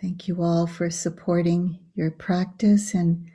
[0.00, 3.26] Thank you all for supporting your practice and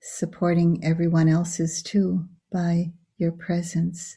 [0.00, 4.16] supporting everyone else's too by your presence.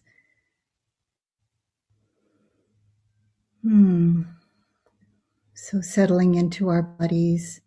[3.64, 4.24] Hmm.
[5.56, 7.62] So settling into our bodies,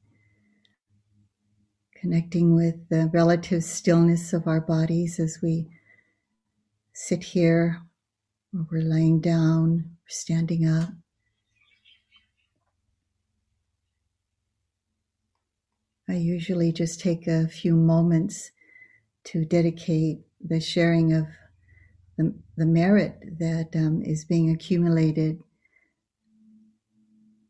[2.01, 5.69] connecting with the relative stillness of our bodies as we
[6.93, 7.83] sit here
[8.53, 10.91] or we're laying down, standing up.
[16.08, 18.50] I usually just take a few moments
[19.25, 21.27] to dedicate the sharing of
[22.18, 25.40] the, the merit that um, is being accumulated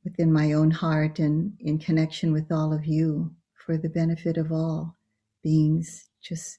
[0.04, 3.34] within my own heart and in connection with all of you
[3.66, 4.96] for the benefit of all
[5.42, 6.08] beings.
[6.22, 6.58] Just,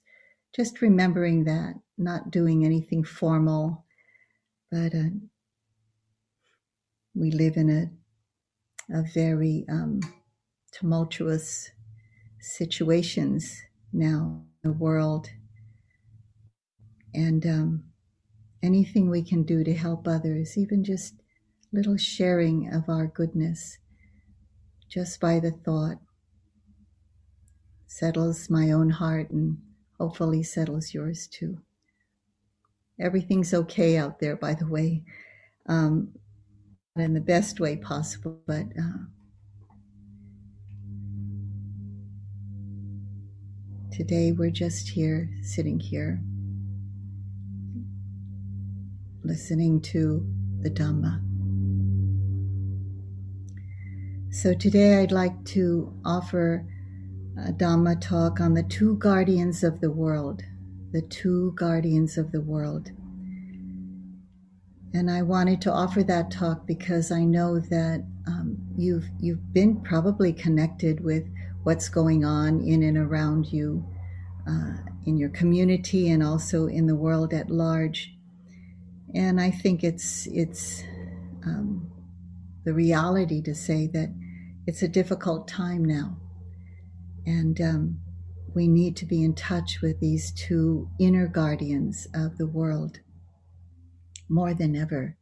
[0.53, 3.85] just remembering that, not doing anything formal,
[4.69, 5.09] but uh,
[7.13, 10.01] we live in a, a very um,
[10.73, 11.71] tumultuous
[12.45, 13.59] situations
[13.91, 15.29] now in the world.
[17.13, 17.83] And um,
[18.61, 21.15] anything we can do to help others, even just
[21.71, 23.77] little sharing of our goodness,
[24.87, 25.97] just by the thought,
[27.87, 29.57] settles my own heart and
[29.99, 31.57] hopefully settles yours too.
[32.99, 35.03] Everything's okay out there, by the way,
[35.67, 36.09] um,
[36.95, 39.05] in the best way possible, but uh,
[43.95, 46.21] Today we're just here, sitting here,
[49.23, 50.27] listening to
[50.59, 51.21] the Dhamma.
[54.33, 56.67] So today I'd like to offer
[57.37, 60.43] a Dhamma talk on the two guardians of the world,
[60.91, 62.91] the two guardians of the world.
[64.93, 69.81] And I wanted to offer that talk because I know that um, you've you've been
[69.83, 71.23] probably connected with
[71.65, 73.83] what's going on in and around you,
[74.47, 74.75] uh,
[75.07, 78.13] in your community, and also in the world at large.
[79.15, 80.83] And I think it's it's
[81.43, 81.91] um,
[82.65, 84.13] the reality to say that
[84.67, 86.17] it's a difficult time now,
[87.25, 87.99] and um,
[88.53, 92.99] we need to be in touch with these two inner guardians of the world
[94.29, 95.17] more than ever.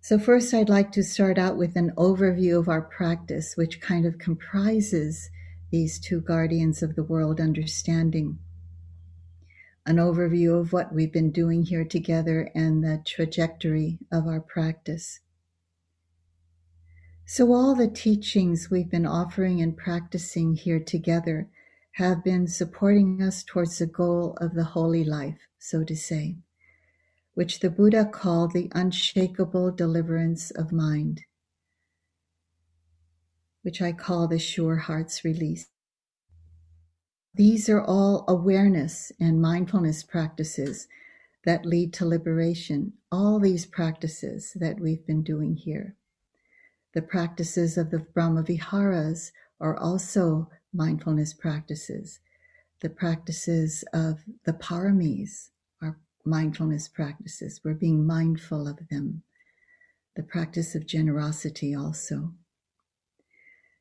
[0.00, 4.06] So, first, I'd like to start out with an overview of our practice, which kind
[4.06, 5.28] of comprises
[5.70, 8.38] these two guardians of the world understanding.
[9.84, 15.20] An overview of what we've been doing here together and the trajectory of our practice.
[17.26, 21.50] So, all the teachings we've been offering and practicing here together
[21.94, 26.36] have been supporting us towards the goal of the holy life, so to say
[27.38, 31.22] which the Buddha called the unshakable deliverance of mind,
[33.62, 35.68] which I call the sure heart's release.
[37.32, 40.88] These are all awareness and mindfulness practices
[41.44, 45.94] that lead to liberation, all these practices that we've been doing here.
[46.92, 52.18] The practices of the Brahma Viharas are also mindfulness practices.
[52.80, 55.50] The practices of the paramis
[56.28, 57.60] mindfulness practices.
[57.64, 59.22] We're being mindful of them.
[60.16, 62.32] The practice of generosity also.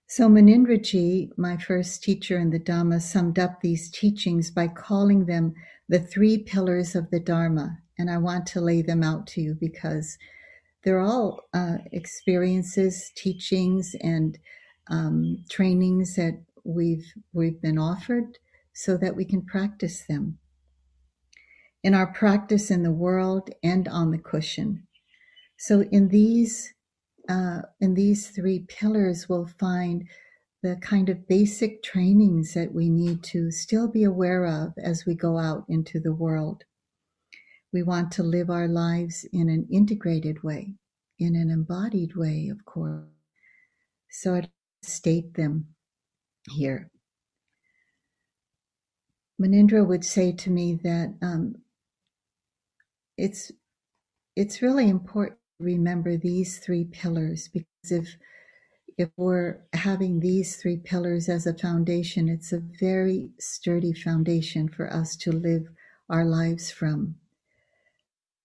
[0.08, 5.54] So Munindraji, my first teacher in the Dhamma, summed up these teachings by calling them
[5.90, 7.78] the three pillars of the Dharma.
[8.00, 10.18] And I want to lay them out to you because
[10.84, 14.38] they're all uh, experiences, teachings, and
[14.90, 18.38] um, trainings that we've we've been offered
[18.74, 20.38] so that we can practice them
[21.84, 24.88] in our practice in the world and on the cushion.
[25.58, 26.74] So in these
[27.30, 30.08] uh, in these three pillars, we'll find
[30.64, 35.14] the kind of basic trainings that we need to still be aware of as we
[35.14, 36.64] go out into the world.
[37.74, 40.76] We want to live our lives in an integrated way,
[41.20, 43.04] in an embodied way, of course.
[44.10, 44.50] So I'd
[44.82, 45.68] state them
[46.50, 46.90] here.
[49.40, 51.56] Munindra would say to me that um,
[53.18, 53.52] it's
[54.36, 58.18] it's really important to remember these three pillars because if
[58.98, 64.92] if we're having these three pillars as a foundation, it's a very sturdy foundation for
[64.92, 65.68] us to live
[66.10, 67.16] our lives from.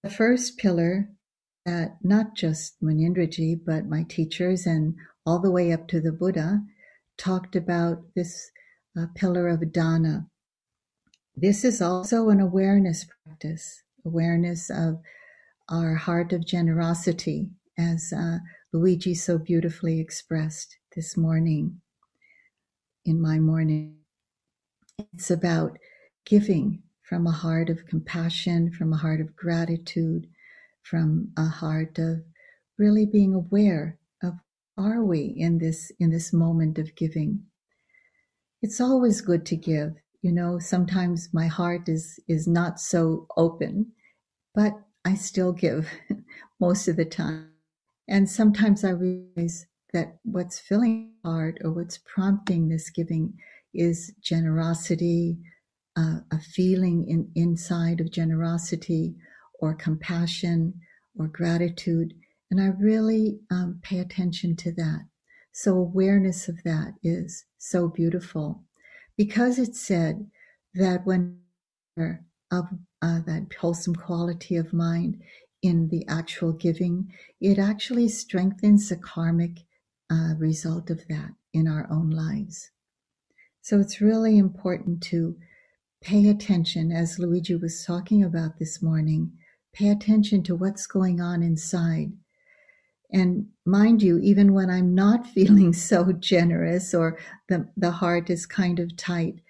[0.03, 1.09] The first pillar
[1.65, 4.95] that not just Munindraji, but my teachers and
[5.25, 6.61] all the way up to the Buddha
[7.17, 8.51] talked about this
[8.99, 10.27] uh, pillar of dana.
[11.35, 15.01] This is also an awareness practice awareness of
[15.69, 18.39] our heart of generosity as uh,
[18.73, 21.81] Luigi so beautifully expressed this morning
[23.05, 23.97] in my morning.
[25.15, 25.79] It's about
[26.25, 30.27] giving from a heart of compassion, from a heart of gratitude,
[30.83, 32.23] from a heart of
[32.79, 34.35] really being aware of
[34.79, 37.43] are we in this in this moment of giving.
[38.63, 39.95] It's always good to give.
[40.23, 43.93] You know, sometimes my heart is is not so open,
[44.55, 44.73] but
[45.05, 45.89] I still give
[46.61, 47.51] most of the time.
[48.09, 53.35] And sometimes I realize that what's filling my heart or what's prompting this giving
[53.75, 55.39] is generosity,
[55.97, 59.17] uh, a feeling in, inside of generosity
[59.61, 60.75] or compassion
[61.19, 62.15] or gratitude.
[62.51, 65.01] And I really um, pay attention to that.
[65.53, 68.65] So, awareness of that is so beautiful
[69.23, 70.29] because it said
[70.75, 71.39] that when
[72.51, 72.65] of
[73.03, 75.23] uh, that wholesome quality of mind
[75.63, 77.07] in the actual giving,
[77.41, 79.61] it actually strengthens the karmic
[80.11, 82.73] uh, result of that in our own lives.
[83.61, 85.37] So it's really important to
[86.03, 89.31] pay attention, as Luigi was talking about this morning,
[89.73, 92.11] pay attention to what's going on inside.
[93.13, 97.19] And mind you, even when I'm not feeling so generous or
[97.49, 99.41] the, the heart is kind of tight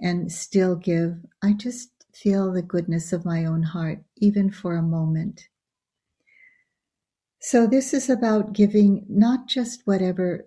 [0.00, 4.82] and still give, I just feel the goodness of my own heart, even for a
[4.82, 5.48] moment.
[7.40, 10.46] So, this is about giving not just whatever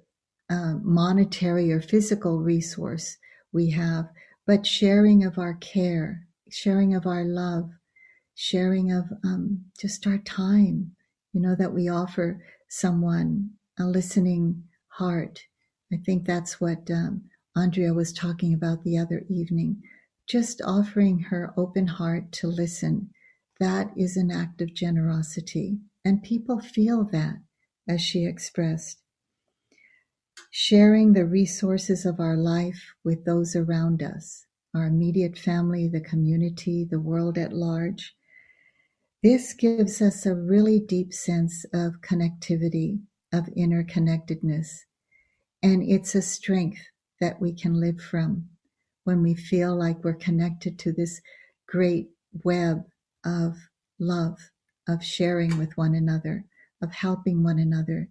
[0.50, 3.18] uh, monetary or physical resource
[3.52, 4.08] we have,
[4.46, 7.70] but sharing of our care, sharing of our love,
[8.36, 10.96] sharing of um, just our time,
[11.34, 15.44] you know, that we offer someone a listening heart.
[15.92, 17.24] I think that's what um,
[17.56, 19.82] Andrea was talking about the other evening.
[20.28, 23.10] Just offering her open heart to listen.
[23.60, 25.80] That is an act of generosity.
[26.04, 27.36] And people feel that,
[27.88, 29.02] as she expressed.
[30.52, 36.86] Sharing the resources of our life with those around us, our immediate family, the community,
[36.90, 38.16] the world at large.
[39.26, 43.00] This gives us a really deep sense of connectivity,
[43.34, 44.68] of interconnectedness.
[45.64, 46.78] And it's a strength
[47.20, 48.50] that we can live from
[49.04, 51.22] when we feel like we're connected to this
[51.68, 52.10] great
[52.44, 52.84] web
[53.26, 53.58] of
[54.00, 54.38] love
[54.88, 56.46] of sharing with one another,
[56.84, 58.10] of helping one another.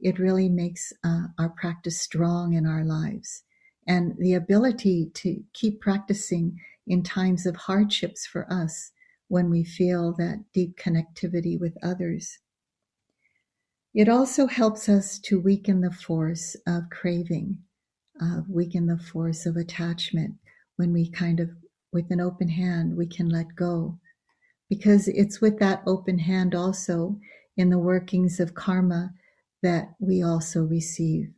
[0.00, 3.42] It really makes uh, our practice strong in our lives.
[3.88, 8.92] And the ability to keep practicing in times of hardships for us
[9.32, 12.38] when we feel that deep connectivity with others.
[13.94, 17.56] It also helps us to weaken the force of craving,
[18.20, 20.34] uh, weaken the force of attachment
[20.76, 21.48] when we kind of,
[21.94, 23.98] with an open hand, we can let go
[24.68, 27.18] because it's with that open hand also
[27.56, 29.14] in the workings of karma
[29.62, 31.32] that we also receive.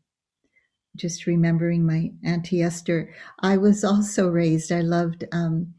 [0.97, 5.75] Just remembering my Auntie Esther, I was also raised, I loved um,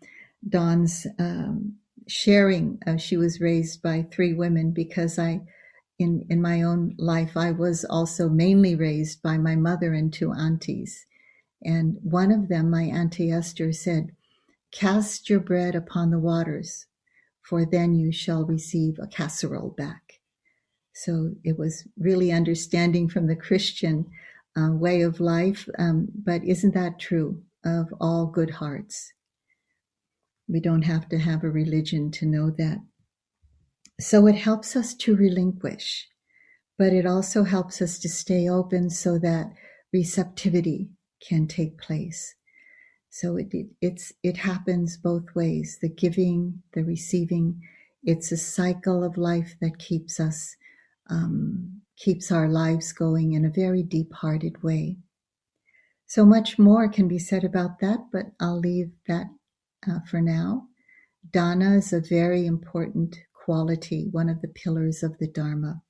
[0.48, 1.76] Dawn's um,
[2.08, 2.80] sharing.
[2.86, 5.42] Uh, she was raised by three women because I,
[6.00, 10.32] in, in my own life, I was also mainly raised by my mother and two
[10.32, 11.06] aunties.
[11.64, 14.12] And one of them, my Auntie Esther, said,
[14.72, 16.86] Cast your bread upon the waters
[17.46, 20.14] for then you shall receive a casserole back.
[20.94, 24.06] So it was really understanding from the Christian
[24.58, 25.70] uh, way of life.
[25.78, 29.14] Um, but isn't that true of all good hearts?
[30.48, 32.80] We don't have to have a religion to know that.
[34.00, 36.08] So it helps us to relinquish,
[36.78, 39.54] but it also helps us to stay open so that
[39.94, 40.90] receptivity
[41.28, 42.36] can take place.
[43.10, 47.62] So it, it, it's it happens both ways: the giving, the receiving.
[48.04, 50.56] It's a cycle of life that keeps us
[51.10, 54.98] um, keeps our lives going in a very deep-hearted way.
[56.08, 59.28] So much more can be said about that, but I'll leave that
[60.10, 60.68] for now.
[61.32, 65.82] Dana is a very important quality, one of the pillars of the Dharma.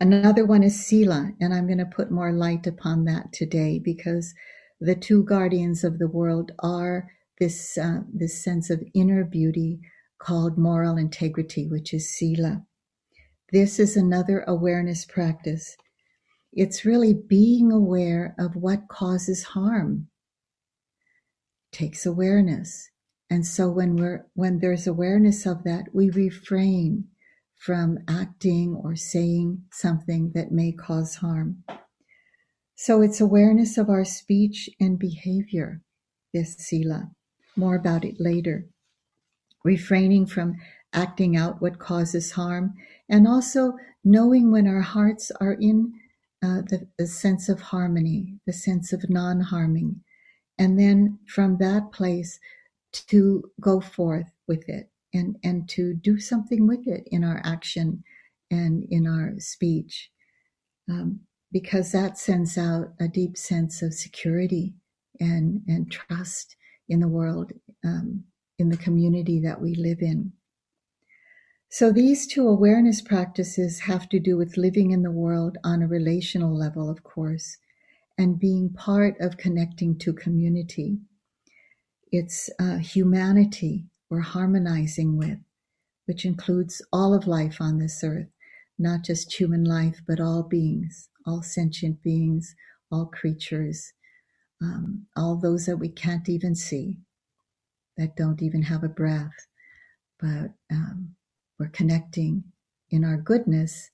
[0.00, 4.34] Another one is Sila, and I'm going to put more light upon that today because
[4.80, 9.80] the two guardians of the world are this uh, this sense of inner beauty
[10.18, 12.62] called moral integrity, which is sila.
[13.52, 15.76] This is another awareness practice.
[16.52, 20.08] It's really being aware of what causes harm.
[21.72, 22.90] Takes awareness.
[23.30, 27.04] And so when we're when there's awareness of that, we refrain
[27.56, 31.62] from acting or saying something that may cause harm.
[32.74, 35.82] So it's awareness of our speech and behavior,
[36.32, 37.10] this sila.
[37.54, 38.66] More about it later.
[39.62, 40.56] Refraining from
[40.92, 42.74] acting out what causes harm,
[43.08, 45.92] and also knowing when our hearts are in
[46.42, 50.00] uh, the, the sense of harmony, the sense of non harming.
[50.60, 52.38] And then from that place
[52.92, 58.04] to go forth with it and, and to do something with it in our action
[58.50, 60.10] and in our speech.
[60.88, 64.74] Um, because that sends out a deep sense of security
[65.18, 66.56] and, and trust
[66.88, 67.52] in the world,
[67.84, 68.22] um,
[68.58, 70.32] in the community that we live in.
[71.70, 75.88] So these two awareness practices have to do with living in the world on a
[75.88, 77.56] relational level, of course,
[78.20, 80.98] and being part of connecting to community.
[82.12, 85.38] It's uh, humanity we're harmonizing with,
[86.04, 88.28] which includes all of life on this earth,
[88.78, 92.54] not just human life, but all beings, all sentient beings,
[92.92, 93.90] all creatures,
[94.60, 96.98] um, all those that we can't even see,
[97.96, 99.46] that don't even have a breath,
[100.18, 101.14] but um,
[101.58, 102.44] we're connecting
[102.90, 103.90] in our goodness.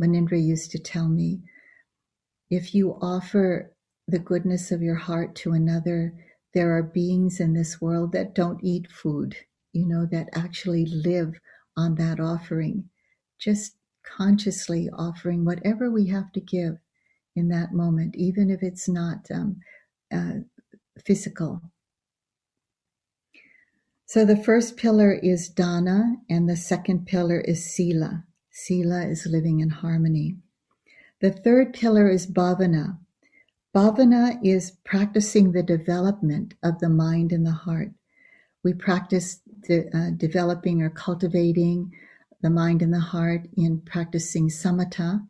[0.00, 1.40] Munindra used to tell me
[2.50, 3.72] if you offer
[4.06, 6.14] the goodness of your heart to another,
[6.54, 9.36] there are beings in this world that don't eat food,
[9.72, 11.34] you know, that actually live
[11.76, 12.88] on that offering.
[13.38, 16.76] Just consciously offering whatever we have to give
[17.36, 19.56] in that moment, even if it's not um,
[20.12, 20.40] uh,
[21.04, 21.62] physical
[24.08, 28.24] so the first pillar is dana, and the second pillar is sila.
[28.50, 30.38] Sila is living in harmony.
[31.20, 32.98] The third pillar is bhavana.
[33.74, 37.90] Bhavana is practicing the development of the mind and the heart.
[38.64, 41.92] We practice the, uh, developing or cultivating
[42.40, 45.26] the mind and the heart in practicing samatha,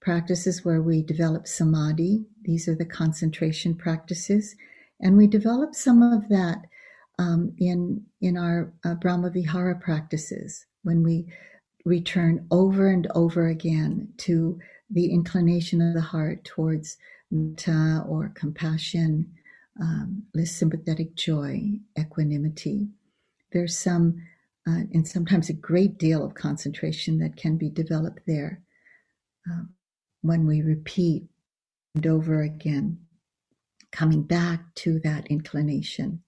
[0.00, 2.24] practices where we develop samadhi.
[2.42, 4.54] These are the concentration practices.
[5.00, 6.64] And we develop some of that
[7.18, 11.26] um, in in our uh, Brahma Vihara practices when we
[11.84, 14.58] return over and over again to
[14.90, 16.96] the inclination of the heart towards
[17.30, 19.32] metta or compassion,
[19.80, 21.60] um, sympathetic joy,
[21.98, 22.88] equanimity.
[23.52, 24.22] There's some,
[24.66, 28.62] uh, and sometimes a great deal of concentration that can be developed there
[29.50, 29.70] um,
[30.22, 31.24] when we repeat
[31.94, 32.98] and over again,
[33.90, 36.22] coming back to that inclination.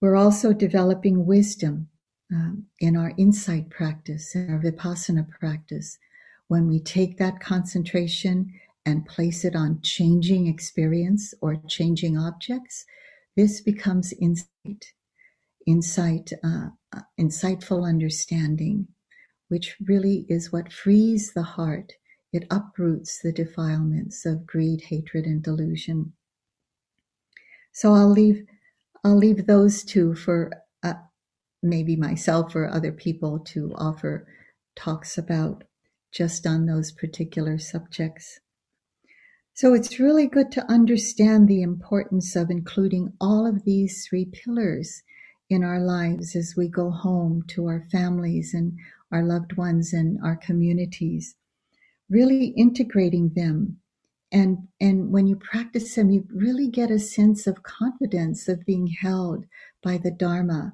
[0.00, 1.88] We're also developing wisdom
[2.32, 5.98] um, in our insight practice, in our vipassana practice.
[6.50, 8.52] When we take that concentration
[8.84, 12.84] and place it on changing experience or changing objects,
[13.36, 14.92] this becomes insight,
[15.64, 18.88] insight, uh, uh insightful understanding,
[19.46, 21.92] which really is what frees the heart.
[22.32, 26.14] It uproots the defilements of greed, hatred, and delusion.
[27.70, 28.44] So I'll leave
[29.04, 30.50] I'll leave those two for
[30.82, 30.94] uh,
[31.62, 34.26] maybe myself or other people to offer
[34.74, 35.62] talks about
[36.12, 38.40] just on those particular subjects.
[39.54, 45.02] So it's really good to understand the importance of including all of these three pillars
[45.48, 48.78] in our lives as we go home to our families and
[49.12, 51.36] our loved ones and our communities.
[52.08, 53.80] Really integrating them
[54.32, 58.86] and and when you practice them you really get a sense of confidence of being
[58.86, 59.44] held
[59.82, 60.72] by the dharma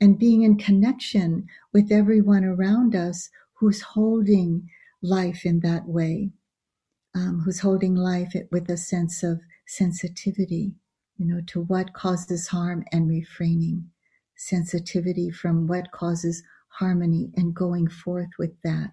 [0.00, 4.68] and being in connection with everyone around us who's holding
[5.02, 6.30] life in that way
[7.14, 10.74] um, who's holding life with a sense of sensitivity
[11.16, 13.90] you know to what causes harm and refraining
[14.36, 18.92] sensitivity from what causes harmony and going forth with that.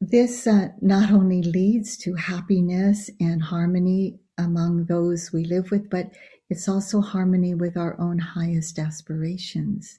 [0.00, 6.10] This uh, not only leads to happiness and harmony among those we live with, but
[6.50, 9.98] it's also harmony with our own highest aspirations,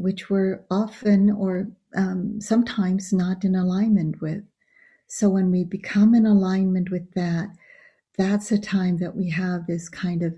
[0.00, 4.42] which we're often or um, sometimes not in alignment with.
[5.08, 7.50] So when we become in alignment with that,
[8.16, 10.34] that's a time that we have this kind of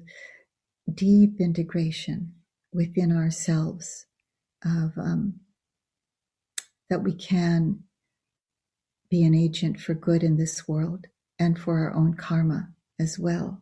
[0.94, 2.32] deep integration
[2.72, 4.06] within ourselves
[4.64, 5.34] of um,
[6.90, 7.80] that we can
[9.10, 11.06] be an agent for good in this world
[11.38, 13.61] and for our own karma as well.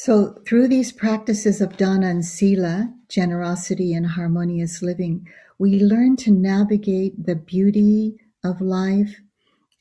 [0.00, 5.26] So, through these practices of dana and sila, generosity and harmonious living,
[5.58, 8.14] we learn to navigate the beauty
[8.44, 9.16] of life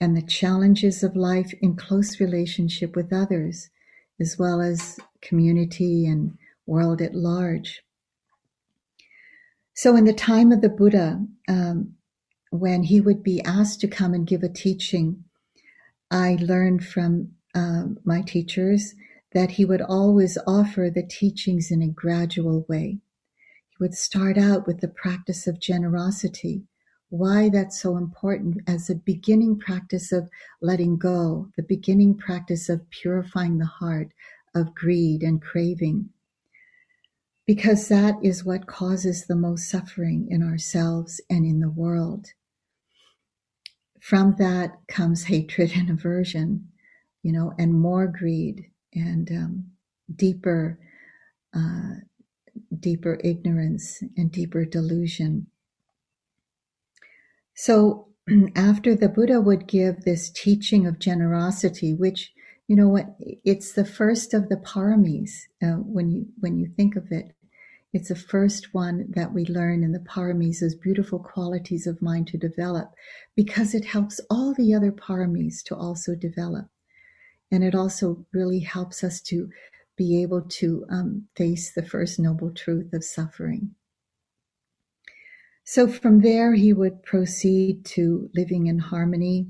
[0.02, 3.70] and the challenges of life in close relationship with others,
[4.20, 7.84] as well as community and world at large.
[9.76, 11.94] So, in the time of the Buddha, um,
[12.50, 15.26] when he would be asked to come and give a teaching,
[16.10, 18.96] I learned from uh, my teachers
[19.34, 23.00] that he would always offer the teachings in a gradual way.
[23.70, 26.64] He would start out with the practice of generosity.
[27.10, 30.30] Why that's so important as a beginning practice of
[30.62, 34.12] letting go, the beginning practice of purifying the heart
[34.56, 36.10] of greed and craving.
[37.46, 42.28] Because that is what causes the most suffering in ourselves and in the world.
[44.02, 46.70] From that comes hatred and aversion,
[47.24, 49.66] you know, and more greed and um,
[50.16, 50.80] deeper,
[51.56, 51.96] uh,
[52.80, 55.48] deeper ignorance and deeper delusion.
[57.54, 58.10] So
[58.56, 62.32] after the Buddha would give this teaching of generosity, which
[62.68, 65.32] you know what it's the first of the paramis
[65.64, 67.34] uh, when you when you think of it
[67.94, 72.28] it's the first one that we learn in the paramis as beautiful qualities of mind
[72.28, 72.92] to develop
[73.36, 76.68] because it helps all the other paramis to also develop
[77.52, 79.50] and it also really helps us to
[79.96, 83.72] be able to um, face the first noble truth of suffering.
[85.64, 89.48] So from there, he would proceed to living in harmony,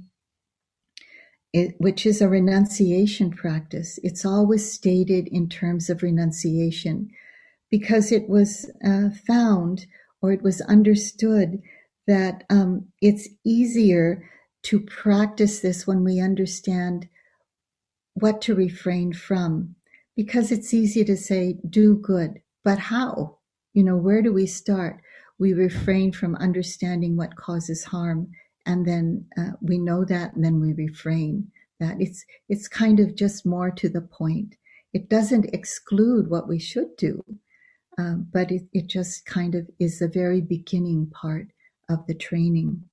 [1.53, 3.99] it, which is a renunciation practice.
[4.01, 7.11] It's always stated in terms of renunciation
[7.69, 9.85] because it was uh, found
[10.21, 11.61] or it was understood
[12.07, 14.27] that um, it's easier
[14.63, 17.07] to practice this when we understand
[18.19, 19.75] what to refrain from
[20.15, 23.37] because it's easy to say, do good, but how?
[23.73, 24.99] You know, where do we start?
[25.37, 28.31] We refrain from understanding what causes harm,
[28.65, 31.51] and then uh, we know that, and then we refrain.
[31.79, 34.55] That it's it's kind of just more to the point.
[34.93, 37.23] It doesn't exclude what we should do,
[37.99, 41.49] um, but it, it just kind of is the very beginning part
[41.87, 42.83] of the training.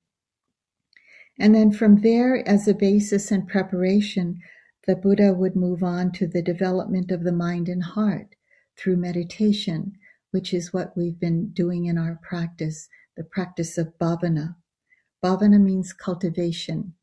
[1.39, 4.39] And then from there, as a basis and preparation,
[4.87, 8.35] the Buddha would move on to the development of the mind and heart
[8.77, 9.93] through meditation,
[10.31, 14.57] which is what we've been doing in our practice, the practice of bhavana.
[15.25, 16.95] Bhavana means cultivation.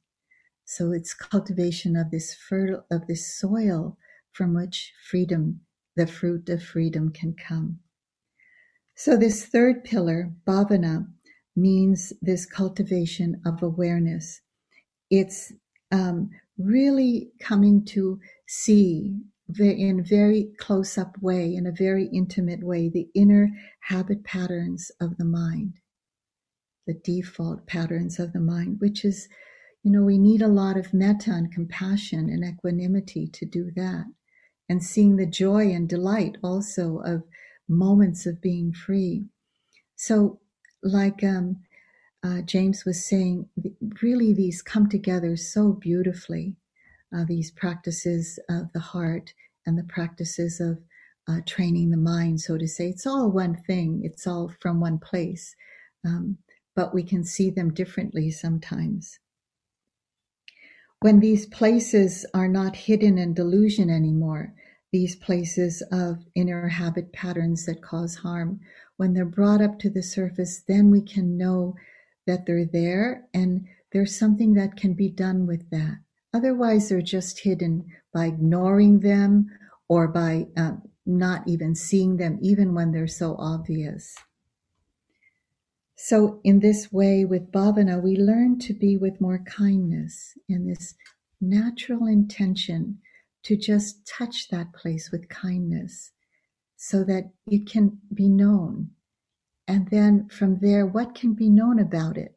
[0.65, 3.97] So it's cultivation of this fertile, of this soil
[4.32, 5.62] from which freedom,
[5.95, 7.79] the fruit of freedom can come.
[8.95, 11.08] So this third pillar, bhavana,
[11.56, 14.41] means this cultivation of awareness.
[15.10, 15.51] It's
[15.91, 16.29] um,
[16.63, 19.15] really coming to see
[19.60, 23.50] in very close up way, in a very intimate way, the inner
[23.82, 25.74] habit patterns of the mind,
[26.88, 29.28] the default patterns of the mind, which is,
[29.84, 34.06] you know, we need a lot of metta and compassion and equanimity to do that.
[34.69, 37.24] And seeing the joy and delight also of
[37.67, 39.26] moments of being free.
[39.95, 40.39] So,
[40.84, 41.58] like um,
[42.23, 43.47] uh, James was saying,
[44.01, 46.55] really these come together so beautifully.
[47.15, 49.34] Uh, these practices of the heart
[49.65, 50.79] and the practices of
[51.27, 52.89] uh, training the mind, so to say.
[52.89, 55.55] It's all one thing, it's all from one place,
[56.05, 56.38] um,
[56.75, 59.19] but we can see them differently sometimes.
[61.01, 64.53] When these places are not hidden in delusion anymore,
[64.91, 68.60] these places of inner habit patterns that cause harm,
[68.97, 71.75] when they're brought up to the surface, then we can know
[72.27, 75.99] that they're there and there's something that can be done with that.
[76.34, 79.49] Otherwise, they're just hidden by ignoring them
[79.89, 80.73] or by uh,
[81.05, 84.15] not even seeing them, even when they're so obvious.
[85.95, 90.95] So, in this way, with bhavana, we learn to be with more kindness and this
[91.39, 92.99] natural intention
[93.43, 96.12] to just touch that place with kindness
[96.77, 98.91] so that it can be known
[99.71, 102.36] and then from there, what can be known about it?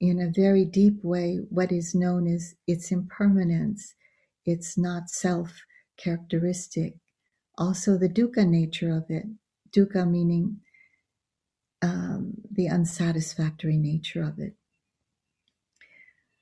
[0.00, 3.94] In a very deep way, what is known is its impermanence,
[4.46, 5.52] it's not self
[5.98, 6.94] characteristic.
[7.58, 9.24] Also, the dukkha nature of it.
[9.70, 10.56] Dukkha meaning
[11.82, 14.54] um, the unsatisfactory nature of it.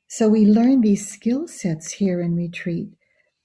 [0.07, 2.90] So we learn these skill sets here in retreat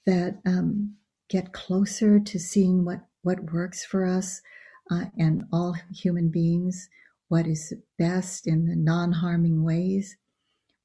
[0.06, 0.98] that um,
[1.30, 4.42] get closer to seeing what, what works for us,
[4.90, 6.90] Uh, and all human beings
[7.30, 10.18] what is best in the non harming ways,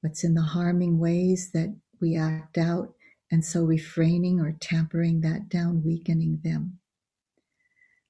[0.02, 2.94] what's in the harming ways that we act out,
[3.30, 6.78] and so refraining or tampering that down, weakening them.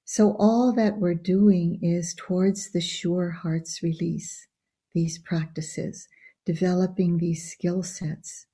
[0.04, 4.48] So, all that we're doing is towards the sure heart's release,
[4.92, 6.08] these practices,
[6.44, 8.46] developing these skill sets.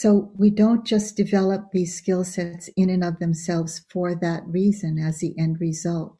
[0.00, 4.96] So we don't just develop these skill sets in and of themselves for that reason
[4.96, 6.16] as the end result.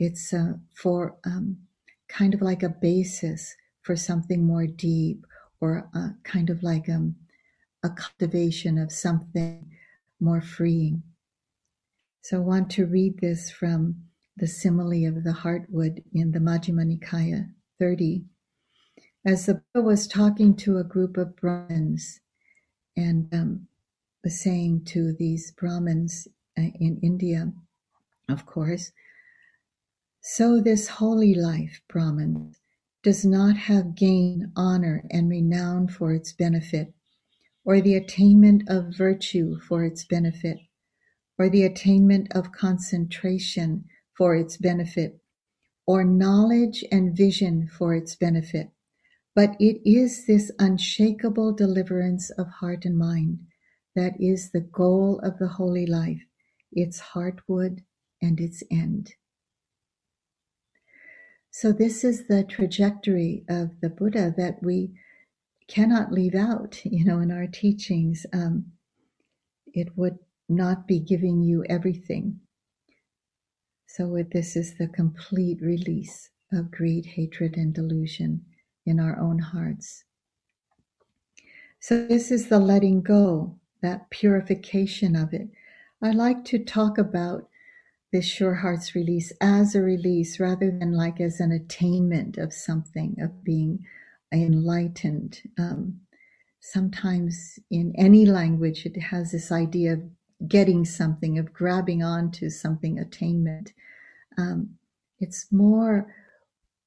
[0.00, 1.58] It's uh, for um,
[2.08, 5.24] kind of like a basis for something more deep
[5.60, 7.14] or uh, kind of like um,
[7.84, 9.64] a cultivation of something
[10.18, 11.04] more freeing.
[12.22, 13.94] So I want to read this from
[14.36, 17.48] the simile of the heartwood in the Majjhima Nikaya
[17.78, 18.24] 30.
[19.24, 22.18] As the Buddha was talking to a group of Brahmins
[22.96, 23.68] and um,
[24.22, 26.28] was saying to these Brahmins
[26.58, 27.52] uh, in India,
[28.28, 28.92] of course,
[30.20, 32.58] so this holy life, Brahmins,
[33.02, 36.94] does not have gain, honor, and renown for its benefit,
[37.64, 40.56] or the attainment of virtue for its benefit,
[41.38, 43.84] or the attainment of concentration
[44.16, 45.20] for its benefit,
[45.86, 48.70] or knowledge and vision for its benefit,
[49.34, 53.38] but it is this unshakable deliverance of heart and mind
[53.94, 56.22] that is the goal of the holy life,
[56.72, 57.82] its heartwood
[58.22, 59.14] and its end.
[61.50, 64.94] So, this is the trajectory of the Buddha that we
[65.68, 68.26] cannot leave out, you know, in our teachings.
[68.32, 68.72] Um,
[69.72, 70.18] it would
[70.48, 72.40] not be giving you everything.
[73.86, 78.44] So, this is the complete release of greed, hatred, and delusion
[78.86, 80.04] in our own hearts.
[81.80, 85.48] So, this is the letting go, that purification of it.
[86.02, 87.48] I like to talk about
[88.12, 93.16] this sure heart's release as a release rather than like as an attainment of something,
[93.20, 93.84] of being
[94.32, 95.42] enlightened.
[95.58, 96.00] Um,
[96.60, 100.02] sometimes in any language, it has this idea of
[100.48, 103.72] getting something, of grabbing onto something, attainment.
[104.38, 104.70] Um,
[105.20, 106.14] it's more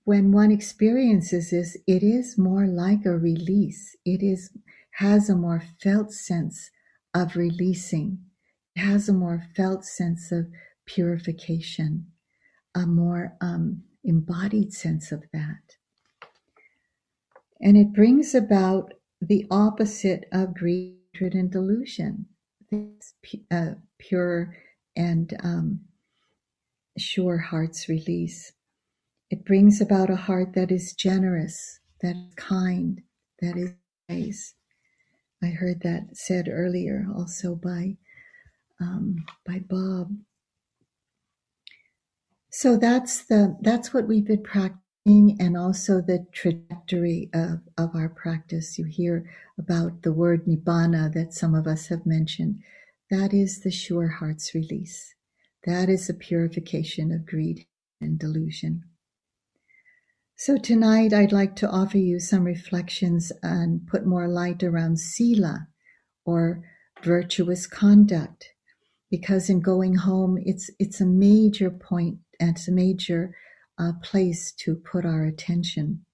[0.07, 3.93] when one experiences this, it is more like a release.
[4.05, 4.49] It is
[4.99, 6.71] has a more felt sense
[7.13, 8.19] of releasing.
[8.73, 10.47] It has a more felt sense of
[10.85, 12.07] purification,
[12.73, 15.75] a more um, embodied sense of that.
[17.59, 22.27] And it brings about the opposite of greed and delusion,
[22.71, 23.13] this
[23.51, 24.55] uh, pure
[24.95, 25.81] and um,
[26.97, 28.53] sure heart's release.
[29.29, 33.01] It brings about a heart that is generous, that is kind,
[33.41, 33.71] that is
[34.07, 34.53] nice.
[35.43, 37.97] I heard that said earlier also by
[38.79, 40.15] um, by Bob.
[42.49, 48.09] So that's the that's what we've been practicing and also the trajectory of, of our
[48.09, 48.77] practice.
[48.77, 52.59] You hear about the word nibbana that some of us have mentioned.
[53.09, 55.13] That is the sure heart's release.
[55.65, 57.65] That is the purification of greed
[58.01, 58.83] and delusion.
[60.39, 65.67] So tonight I'd like to offer you some reflections and put more light around sila
[66.25, 66.61] or
[67.03, 68.53] virtuous conduct
[69.09, 73.35] because in going home it's it's a major and it's a major
[73.79, 76.05] uh, place to put our attention.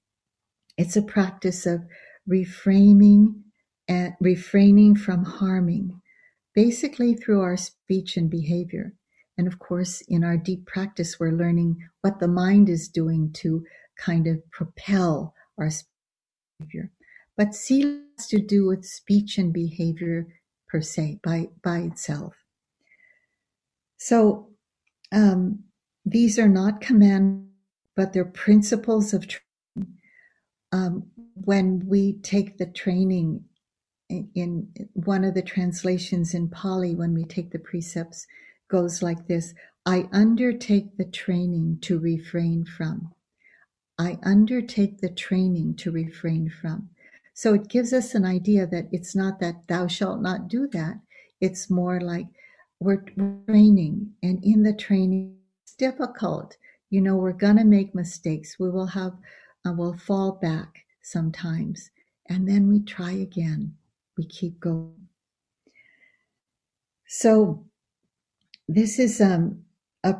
[0.77, 1.81] It's a practice of
[2.27, 3.41] reframing
[3.89, 5.99] and refraining from harming,
[6.55, 8.93] basically through our speech and behavior.
[9.37, 13.65] And of course, in our deep practice, we're learning what the mind is doing to
[13.97, 15.69] kind of propel our
[16.59, 16.91] behavior.
[17.37, 20.27] But sila has to do with speech and behavior
[20.67, 22.33] per se, by, by itself.
[23.97, 24.49] So,
[25.11, 25.59] um,
[26.05, 27.47] these are not commands,
[27.95, 29.93] but they're principles of training.
[30.71, 33.45] Um, when we take the training
[34.09, 38.25] in, in one of the translations in Pali, when we take the precepts,
[38.69, 39.53] goes like this
[39.85, 43.13] I undertake the training to refrain from.
[43.97, 46.89] I undertake the training to refrain from.
[47.33, 50.99] So it gives us an idea that it's not that thou shalt not do that.
[51.41, 52.27] It's more like
[52.79, 53.03] we're
[53.47, 56.57] training, and in the training, it's difficult.
[56.89, 58.59] You know, we're going to make mistakes.
[58.59, 59.13] We will have,
[59.65, 61.89] uh, we'll fall back sometimes.
[62.29, 63.75] And then we try again.
[64.17, 65.07] We keep going.
[67.07, 67.65] So,
[68.67, 69.63] this is um,
[70.03, 70.15] a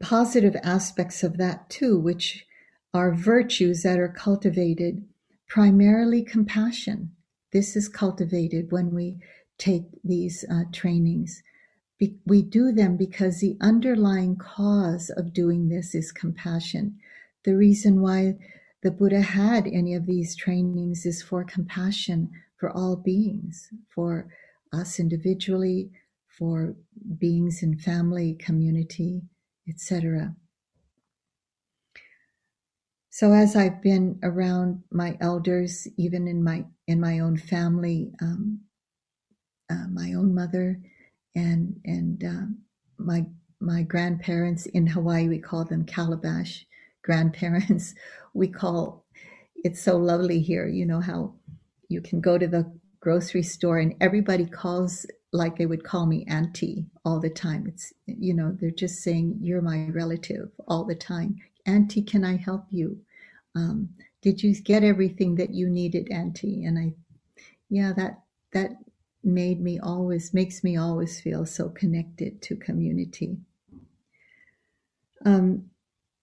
[0.00, 2.46] positive aspects of that too, which
[2.94, 5.04] are virtues that are cultivated
[5.46, 7.12] primarily compassion.
[7.52, 9.18] This is cultivated when we
[9.58, 11.42] take these uh, trainings
[12.26, 16.98] we do them because the underlying cause of doing this is compassion.
[17.44, 18.38] The reason why
[18.82, 24.28] the Buddha had any of these trainings is for compassion for all beings, for
[24.72, 25.90] us individually,
[26.26, 26.76] for
[27.18, 29.22] beings in family, community,
[29.68, 30.34] etc.
[33.10, 38.60] So as I've been around my elders, even in my in my own family, um,
[39.70, 40.78] uh, my own mother,
[41.34, 42.58] and and um,
[42.96, 43.26] my
[43.60, 46.66] my grandparents in Hawaii we call them calabash
[47.02, 47.94] grandparents.
[48.34, 49.04] We call
[49.64, 50.68] it's so lovely here.
[50.68, 51.34] You know how
[51.88, 56.24] you can go to the grocery store and everybody calls like they would call me
[56.28, 57.66] auntie all the time.
[57.66, 61.36] It's, you know, they're just saying, You're my relative all the time.
[61.66, 62.98] Auntie, can I help you?
[63.54, 63.90] Um,
[64.22, 66.64] did you get everything that you needed, Auntie?
[66.64, 66.94] And I,
[67.68, 68.20] yeah, that,
[68.52, 68.72] that
[69.22, 73.38] made me always, makes me always feel so connected to community.
[75.24, 75.70] Um,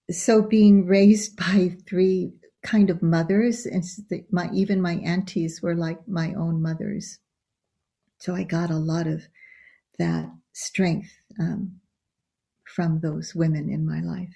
[0.09, 3.83] so being raised by three kind of mothers, and
[4.31, 7.19] my even my aunties were like my own mothers.
[8.17, 9.27] So I got a lot of
[9.99, 11.79] that strength um,
[12.65, 14.33] from those women in my life.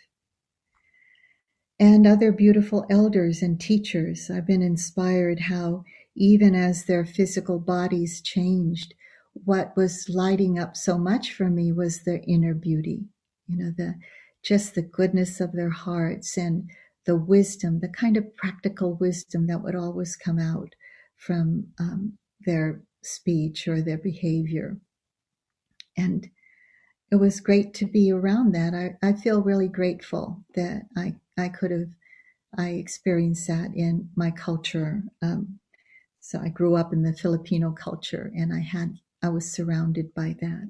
[1.79, 4.29] And other beautiful elders and teachers.
[4.29, 8.93] I've been inspired how, even as their physical bodies changed,
[9.45, 13.05] what was lighting up so much for me was their inner beauty.
[13.47, 13.95] You know, the
[14.43, 16.69] just the goodness of their hearts and
[17.05, 20.75] the wisdom, the kind of practical wisdom that would always come out
[21.17, 24.77] from um, their speech or their behavior.
[25.97, 26.29] And
[27.11, 28.73] it was great to be around that.
[28.73, 31.89] I, I feel really grateful that I, I could have,
[32.57, 35.03] I experienced that in my culture.
[35.21, 35.59] Um,
[36.19, 40.35] so I grew up in the Filipino culture and I had, I was surrounded by
[40.41, 40.69] that.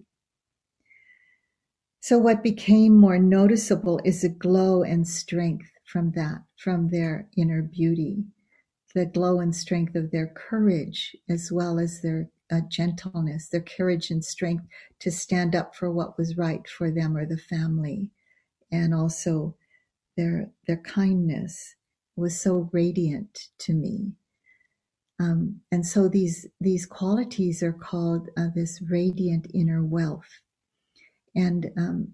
[2.02, 7.62] So what became more noticeable is a glow and strength from that, from their inner
[7.62, 8.24] beauty
[9.00, 14.12] the glow and strength of their courage as well as their uh, gentleness, their courage
[14.12, 14.66] and strength
[15.00, 18.10] to stand up for what was right for them or the family,
[18.74, 19.56] and also
[20.18, 21.76] their their kindness
[22.18, 24.12] was so radiant to me.
[25.22, 30.42] Um, and so these these qualities are called uh, this radiant inner wealth,
[31.38, 32.10] and um,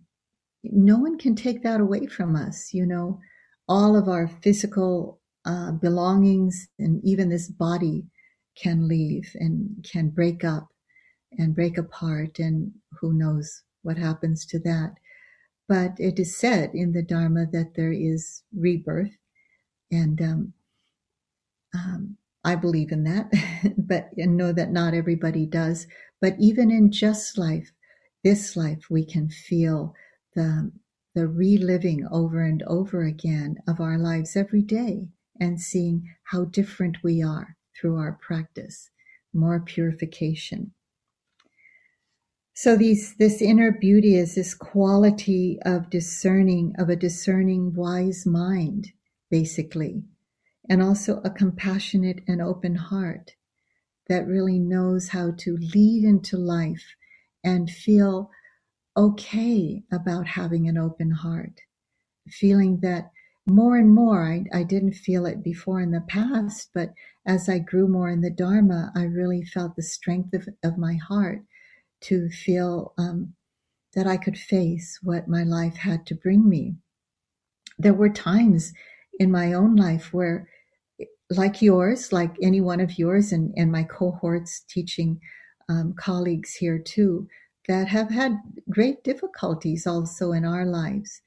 [0.63, 2.75] no one can take that away from us.
[2.75, 3.19] You know,
[3.67, 8.03] all of our physical uh, belongings and even this body
[8.55, 10.67] can leave and can break up
[11.37, 14.95] and break apart and who knows what happens to that.
[15.67, 19.17] But it is said in the dharma that there is rebirth
[19.91, 20.53] and um,
[21.73, 23.31] um, i believe in that
[23.77, 25.87] but and know that not everybody does.
[26.21, 27.71] But even in just life
[28.23, 29.93] this life we can feel
[30.35, 30.71] the
[31.13, 35.07] the reliving over and over again of our lives every day
[35.39, 38.89] and seeing how different we are through our practice,
[39.33, 40.71] more purification.
[42.53, 48.93] So these, this inner beauty is this quality of discerning, of a discerning wise mind,
[49.29, 50.03] basically,
[50.69, 53.35] and also a compassionate and open heart
[54.07, 56.95] that really knows how to lead into life
[57.43, 58.31] and feel
[58.95, 61.59] okay about having an open heart,
[62.29, 63.11] feeling that
[63.47, 66.93] more and more, I, I didn't feel it before in the past, but
[67.27, 70.95] as I grew more in the Dharma, I really felt the strength of, of my
[70.95, 71.43] heart
[72.01, 73.33] to feel um,
[73.93, 76.75] that I could face what my life had to bring me.
[77.77, 78.73] There were times
[79.19, 80.49] in my own life where,
[81.29, 85.19] like yours, like any one of yours, and, and my cohorts teaching
[85.69, 87.27] um, colleagues here too,
[87.67, 88.37] that have had
[88.69, 91.21] great difficulties also in our lives.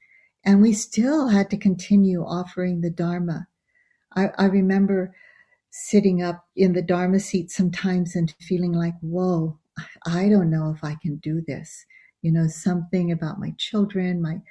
[0.45, 3.47] And we still had to continue offering the Dharma.
[4.15, 5.13] I, I remember
[5.71, 9.59] sitting up in the Dharma seat sometimes and feeling like, whoa,
[10.05, 11.85] I don't know if I can do this.
[12.21, 14.41] You know, something about my children, my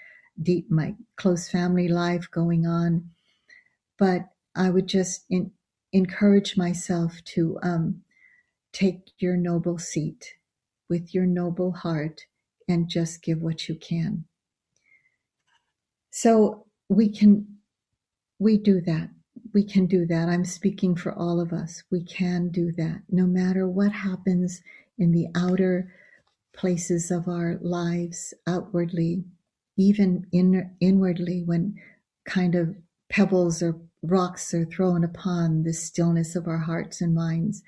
[0.42, 3.10] deep, my close family life going on.
[3.98, 4.22] But
[4.54, 5.50] I would just in,
[5.92, 8.02] encourage myself to um,
[8.72, 10.34] take your noble seat
[10.88, 12.22] with your noble heart
[12.68, 14.24] and just give what you can.
[16.10, 17.58] So we can,
[18.38, 19.10] we do that.
[19.54, 20.28] We can do that.
[20.28, 21.82] I'm speaking for all of us.
[21.90, 24.62] We can do that no matter what happens
[24.98, 25.92] in the outer
[26.54, 29.24] places of our lives outwardly,
[29.76, 31.76] even in, inwardly when
[32.24, 32.76] kind of
[33.08, 37.62] pebbles or rocks are thrown upon the stillness of our hearts and minds.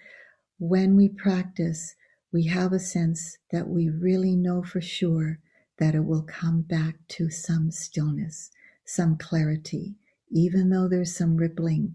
[0.59, 1.95] When we practice,
[2.33, 5.39] we have a sense that we really know for sure
[5.81, 8.51] that it will come back to some stillness,
[8.85, 9.97] some clarity,
[10.31, 11.95] even though there's some rippling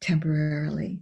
[0.00, 1.00] temporarily.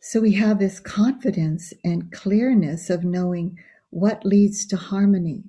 [0.00, 3.58] So we have this confidence and clearness of knowing
[3.90, 5.44] what leads to harmony,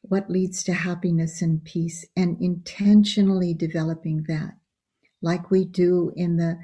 [0.00, 4.54] what leads to happiness and peace, and intentionally developing that,
[5.20, 6.58] like we do in the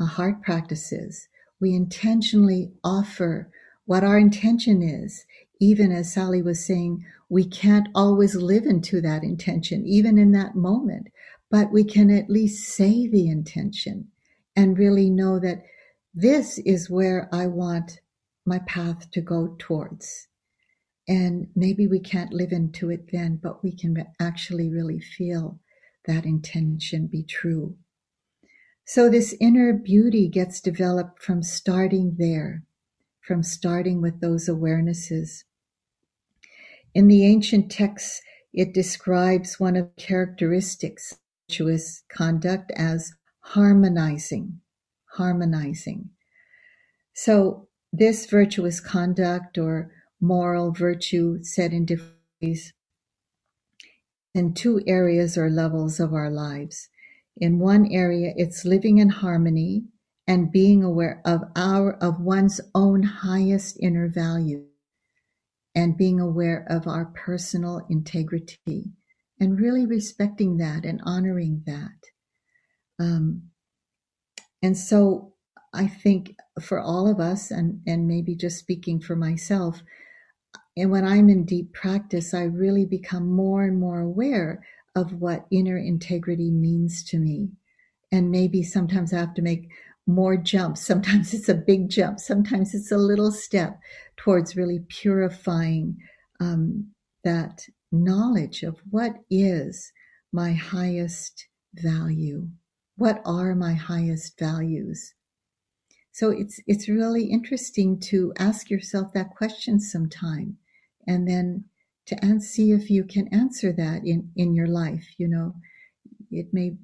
[0.00, 1.28] uh, heart practices.
[1.60, 3.50] We intentionally offer
[3.86, 5.24] what our intention is,
[5.60, 10.54] even as Sally was saying, we can't always live into that intention, even in that
[10.54, 11.08] moment,
[11.50, 14.08] but we can at least say the intention
[14.56, 15.62] and really know that
[16.14, 18.00] this is where I want
[18.44, 20.28] my path to go towards.
[21.08, 25.58] And maybe we can't live into it then, but we can actually really feel
[26.06, 27.76] that intention be true.
[28.84, 32.64] So this inner beauty gets developed from starting there,
[33.26, 35.44] from starting with those awarenesses.
[36.94, 38.20] In the ancient texts,
[38.52, 44.60] it describes one of characteristics of virtuous conduct as harmonizing,
[45.16, 46.10] harmonizing.
[47.14, 52.72] So this virtuous conduct or moral virtue said in different ways
[54.34, 56.88] in two areas or levels of our lives.
[57.36, 59.84] In one area, it's living in harmony
[60.26, 64.64] and being aware of our of one's own highest inner value
[65.74, 68.92] and being aware of our personal integrity
[69.40, 72.10] and really respecting that and honoring that.
[73.00, 73.50] Um,
[74.62, 75.34] and so
[75.74, 79.82] I think for all of us, and, and maybe just speaking for myself,
[80.76, 85.46] and when I'm in deep practice, I really become more and more aware of what
[85.50, 87.50] inner integrity means to me.
[88.10, 89.68] And maybe sometimes I have to make
[90.06, 90.84] more jumps.
[90.86, 92.18] Sometimes it's a big jump.
[92.20, 93.78] Sometimes it's a little step
[94.16, 95.96] towards really purifying
[96.40, 96.90] um,
[97.24, 99.92] that knowledge of what is
[100.32, 102.48] my highest value.
[102.96, 105.14] What are my highest values?
[106.12, 110.58] So it's it's really interesting to ask yourself that question sometime
[111.06, 111.64] and then
[112.06, 115.06] to see if you can answer that in, in your life.
[115.18, 115.54] You know,
[116.30, 116.76] it may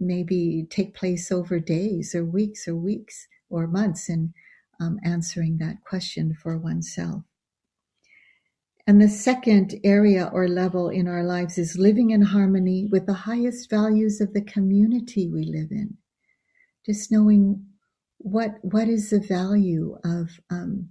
[0.00, 4.32] maybe take place over days or weeks or weeks or months in
[4.80, 7.22] um, answering that question for oneself.
[8.86, 13.14] And the second area or level in our lives is living in harmony with the
[13.14, 15.96] highest values of the community we live in.
[16.84, 17.66] Just knowing
[18.18, 20.90] what what is the value of um,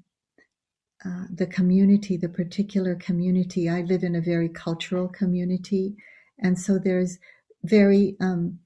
[1.05, 3.69] uh, the community, the particular community.
[3.69, 5.95] I live in a very cultural community,
[6.39, 7.17] and so there's
[7.63, 8.60] very um,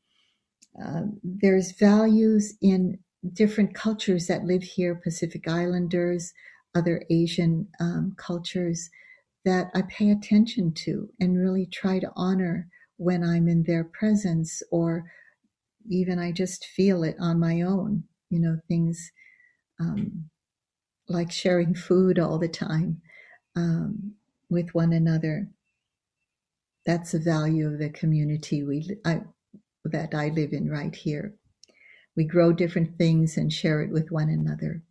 [0.83, 2.99] uh, there's values in
[3.33, 6.33] different cultures that live here, Pacific Islanders,
[6.75, 8.89] other Asian um, cultures
[9.45, 14.61] that I pay attention to and really try to honor when I'm in their presence,
[14.71, 15.05] or
[15.89, 18.03] even I just feel it on my own.
[18.29, 19.11] You know, things.
[19.79, 20.29] Um,
[21.09, 23.01] like sharing food all the time
[23.55, 24.13] um,
[24.49, 25.47] with one another.
[26.85, 29.21] That's a value of the community we I,
[29.91, 31.35] that I live in right here.
[32.15, 34.83] We grow different things and share it with one another.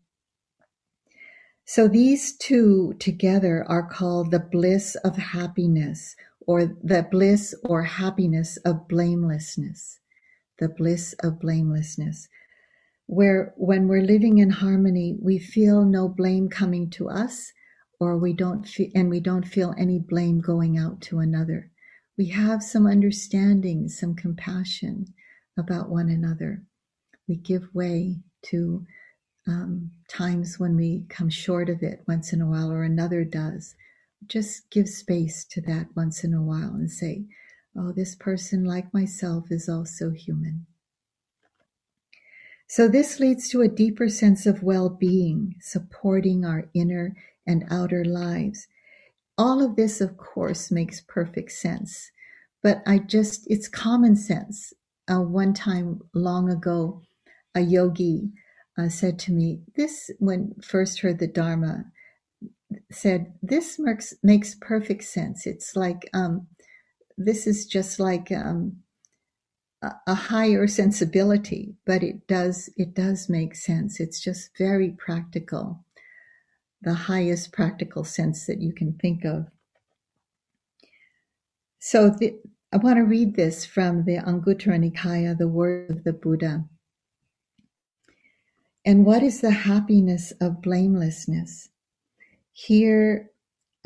[1.64, 8.56] So these two together are called the bliss of happiness or the bliss or happiness
[8.58, 10.00] of blamelessness.
[10.58, 12.28] The bliss of blamelessness
[13.08, 17.52] where when we're living in harmony, we feel no blame coming to us,
[17.98, 21.70] or we don't feel, and we don't feel any blame going out to another.
[22.18, 25.14] We have some understanding, some compassion
[25.56, 26.64] about one another.
[27.28, 28.84] We give way to
[29.46, 33.76] um, times when we come short of it once in a while, or another does.
[34.26, 37.24] Just give space to that once in a while and say,
[37.76, 40.66] Oh, this person, like myself, is also human.
[42.66, 48.66] So this leads to a deeper sense of well-being, supporting our inner and outer lives.
[49.38, 52.10] All of this, of course, makes perfect sense,
[52.62, 54.72] but I just, it's common sense.
[55.10, 57.00] Uh, one time long ago,
[57.54, 58.30] a yogi
[58.76, 61.84] uh, said to me, this, when first heard the Dharma,
[62.90, 65.46] said, this makes, makes perfect sense.
[65.46, 66.48] It's like, um,
[67.16, 68.82] this is just like, um,
[70.08, 74.00] a higher sensibility, but it does it does make sense.
[74.00, 75.84] It's just very practical,
[76.82, 79.46] the highest practical sense that you can think of.
[81.78, 82.38] So the,
[82.72, 86.64] I want to read this from the Anguttara Nikaya, the word of the Buddha.
[88.84, 91.68] And what is the happiness of blamelessness?
[92.52, 93.30] Here,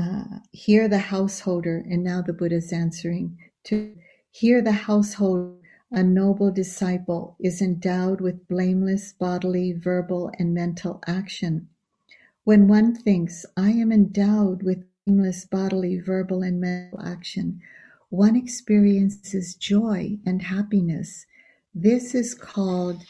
[0.00, 3.94] uh, here the householder, and now the Buddha's answering to
[4.30, 5.56] here the householder
[5.94, 11.68] a noble disciple is endowed with blameless bodily, verbal, and mental action.
[12.44, 17.60] When one thinks, I am endowed with blameless bodily, verbal, and mental action,
[18.08, 21.24] one experiences joy and happiness.
[21.74, 23.04] This is called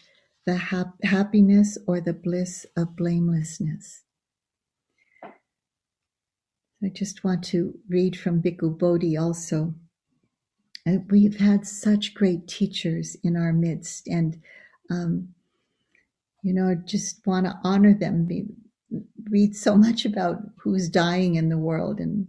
[0.45, 4.03] the hap- happiness or the bliss of blamelessness.
[6.85, 9.75] I just want to read from Bhikkhu Bodhi also.
[11.09, 14.41] We've had such great teachers in our midst, and
[14.91, 15.29] um,
[16.43, 18.29] you know, just want to honor them.
[19.31, 22.27] Read so much about who's dying in the world, and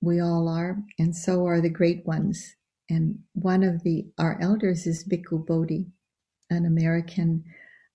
[0.00, 2.56] we all are, and so are the great ones.
[2.90, 5.86] And one of the our elders is Bhikkhu Bodhi,
[6.50, 7.44] an American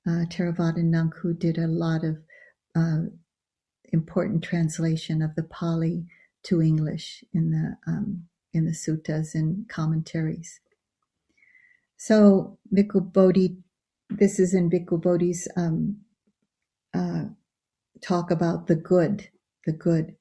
[0.08, 2.18] uh, Theravada monk who did a lot of
[2.76, 3.10] uh,
[3.92, 6.06] important translation of the Pali
[6.44, 8.24] to English in the um,
[8.54, 10.60] in the suttas and commentaries.
[11.98, 13.58] So Bhikkhu Bodhi,
[14.10, 15.98] this is in Bhikkhu Bodhi's um,
[16.94, 17.26] uh,
[18.02, 19.30] talk about the good,
[19.66, 20.16] the good.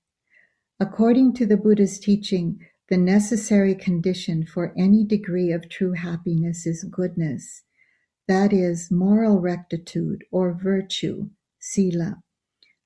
[0.81, 6.85] According to the Buddha's teaching, the necessary condition for any degree of true happiness is
[6.85, 7.63] goodness,
[8.29, 12.23] that is, moral rectitude or virtue, sila.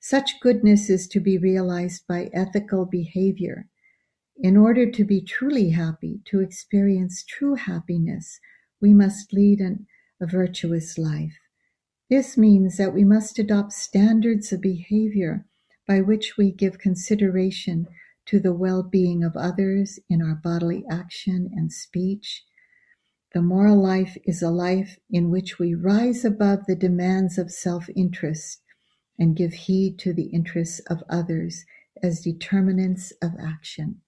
[0.00, 3.68] Such goodness is to be realized by ethical behavior.
[4.36, 8.40] In order to be truly happy, to experience true happiness,
[8.80, 9.86] we must lead an,
[10.20, 11.38] a virtuous life.
[12.12, 15.46] This means that we must adopt standards of behavior
[15.88, 17.86] by which we give consideration
[18.26, 22.44] to the well being of others in our bodily action and speech.
[23.32, 27.88] The moral life is a life in which we rise above the demands of self
[27.96, 28.60] interest
[29.18, 31.64] and give heed to the interests of others
[32.02, 34.02] as determinants of action.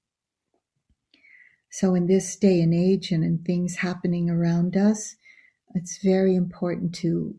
[1.71, 5.17] So, in this day and age and in things happening around us,
[5.75, 7.37] it's very important to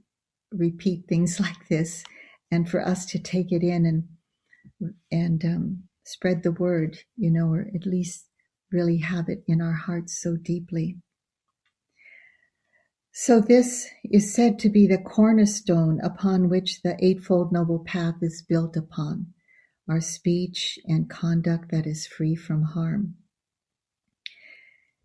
[0.57, 2.03] repeat things like this
[2.51, 4.03] and for us to take it in and
[5.11, 8.25] and um, spread the word, you know, or at least
[8.71, 10.97] really have it in our hearts so deeply.
[13.11, 18.43] So, this is said to be the cornerstone upon which the Eightfold Noble Path is
[18.47, 19.27] built upon
[19.87, 23.15] our speech and conduct that is free from harm.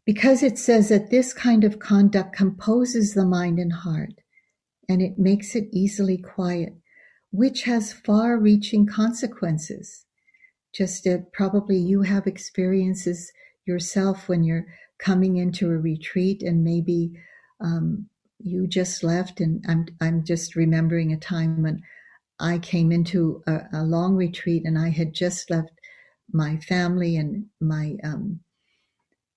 [0.05, 4.15] Because it says that this kind of conduct composes the mind and heart,
[4.91, 6.75] and it makes it easily quiet,
[7.31, 10.05] which has far reaching consequences.
[10.75, 13.31] Just uh, probably you have experiences
[13.67, 14.67] yourself when you're
[14.99, 17.13] coming into a retreat and maybe
[17.61, 18.09] um,
[18.41, 21.83] you just left, and I'm I'm just remembering a time when
[22.41, 25.71] I came into a, a long retreat, and I had just left
[26.33, 28.41] my family and my um,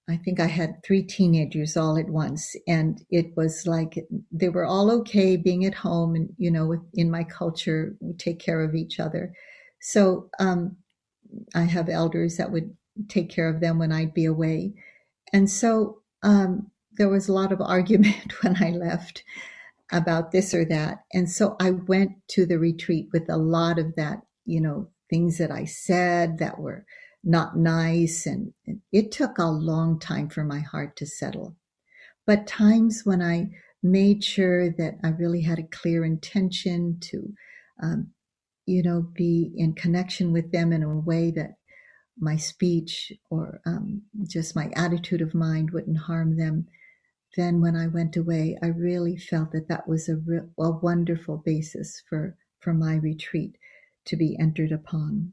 [0.10, 4.66] I think I had three teenagers all at once, and it was like they were
[4.66, 8.76] all okay being at home, and you know, in my culture, we take care of
[8.76, 9.34] each other.
[9.80, 10.76] So um,
[11.56, 12.76] I have elders that would
[13.08, 14.74] take care of them when I'd be away,
[15.32, 19.24] and so um, there was a lot of argument when I left
[19.92, 21.04] about this or that.
[21.14, 25.38] And so I went to the retreat with a lot of that, you know, things
[25.38, 26.86] that I said that were
[27.24, 28.26] not nice.
[28.26, 28.54] And
[28.92, 31.56] it took a long time for my heart to settle.
[32.26, 33.50] But times when I
[33.82, 37.34] made sure that I really had a clear intention to,
[37.82, 38.12] um,
[38.66, 41.56] you know, be in connection with them in a way that
[42.18, 46.68] my speech or um, just my attitude of mind wouldn't harm them
[47.36, 51.38] then when I went away, I really felt that that was a, re- a wonderful
[51.38, 53.58] basis for, for my retreat
[54.06, 55.32] to be entered upon.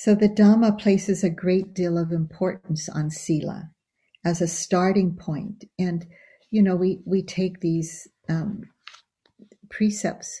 [0.00, 3.72] So the Dhamma places a great deal of importance on Sila
[4.24, 5.64] as a starting point.
[5.76, 6.06] And,
[6.52, 8.62] you know, we, we take these um,
[9.68, 10.40] precepts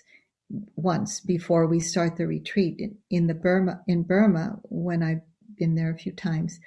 [0.76, 5.22] once before we start the retreat in, in the Burma, in Burma, when I've
[5.56, 6.60] been there a few times,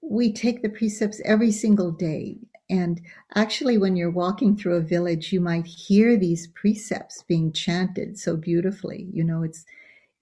[0.00, 2.38] we take the precepts every single day.
[2.70, 3.02] And
[3.34, 8.38] actually, when you're walking through a village, you might hear these precepts being chanted so
[8.38, 9.10] beautifully.
[9.12, 9.66] You know, it's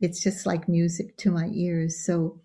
[0.00, 2.04] it's just like music to my ears.
[2.04, 2.40] So,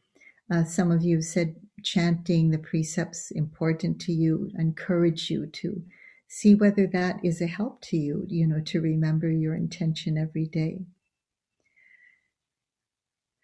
[0.52, 4.52] uh, some of you said chanting the precepts important to you.
[4.58, 5.84] Encourage you to
[6.28, 8.26] see whether that is a help to you.
[8.28, 10.86] You know, to remember your intention every day.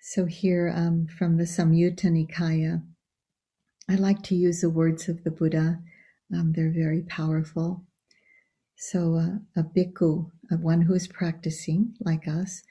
[0.04, 2.82] So here um, from the Samyutta Nikaya.
[3.88, 5.80] I like to use the words of the Buddha.
[6.34, 7.86] Um, they're very powerful.
[8.76, 12.64] So, uh, a bhikkhu, uh, one who is practicing like us,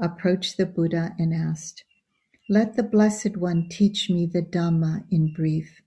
[0.00, 1.84] approached the Buddha and asked,
[2.48, 5.80] Let the Blessed One teach me the Dhamma in brief.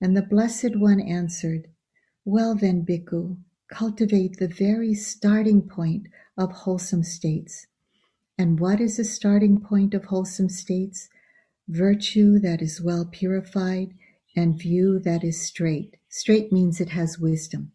[0.00, 1.68] And the Blessed One answered,
[2.24, 3.38] Well then, bhikkhu,
[3.68, 7.66] cultivate the very starting point of wholesome states.
[8.38, 11.08] And what is the starting point of wholesome states?
[11.68, 13.94] Virtue that is well purified
[14.36, 15.96] and view that is straight.
[16.08, 17.72] Straight means it has wisdom.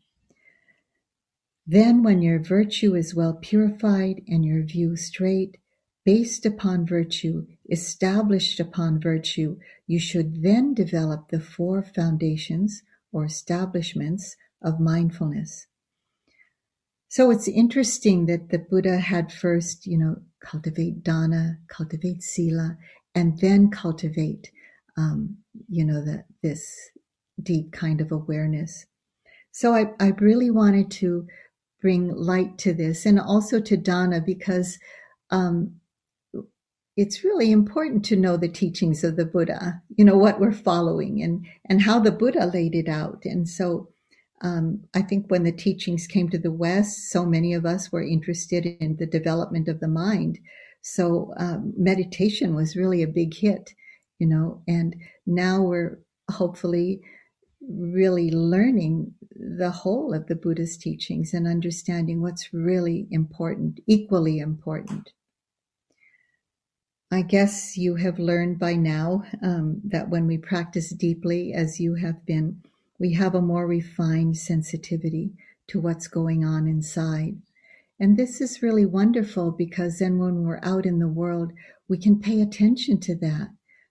[1.72, 5.58] Then, when your virtue is well purified and your view straight,
[6.04, 14.36] based upon virtue, established upon virtue, you should then develop the four foundations or establishments
[14.64, 15.68] of mindfulness.
[17.08, 22.80] So it's interesting that the Buddha had first, you know, cultivate dana, cultivate sila,
[23.14, 24.50] and then cultivate,
[24.98, 26.90] um, you know, that this
[27.40, 28.88] deep kind of awareness.
[29.52, 31.28] So I, I really wanted to
[31.82, 34.78] bring light to this and also to Dana because
[35.32, 35.76] um,
[36.98, 41.22] it's really important to know the teachings of the Buddha, you know, what we're following
[41.22, 43.24] and, and how the Buddha laid it out.
[43.24, 43.90] And so
[44.42, 48.04] um, I think when the teachings came to the West, so many of us were
[48.04, 50.40] interested in the development of the mind.
[50.82, 53.74] So um, meditation was really a big hit,
[54.18, 56.00] you know, and now we're
[56.30, 57.02] hopefully
[57.70, 65.12] really learning the whole of the Buddha's teachings and understanding what's really important, equally important.
[67.12, 71.96] I guess you have learned by now um, that when we practice deeply, as you
[71.96, 72.62] have been,
[73.00, 75.32] we have a more refined sensitivity
[75.68, 77.38] to what's going on inside.
[78.00, 81.52] And this is really wonderful because then when we're out in the world,
[81.88, 83.50] we can pay attention to that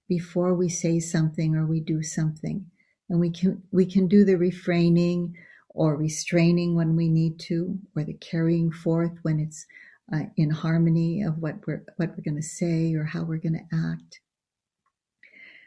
[0.09, 2.67] before we say something or we do something
[3.09, 5.35] and we can we can do the refraining
[5.71, 9.67] or restraining when we need to or the carrying forth when it's
[10.13, 13.55] uh, in harmony of what we're what we're going to say or how we're going
[13.55, 14.21] to act.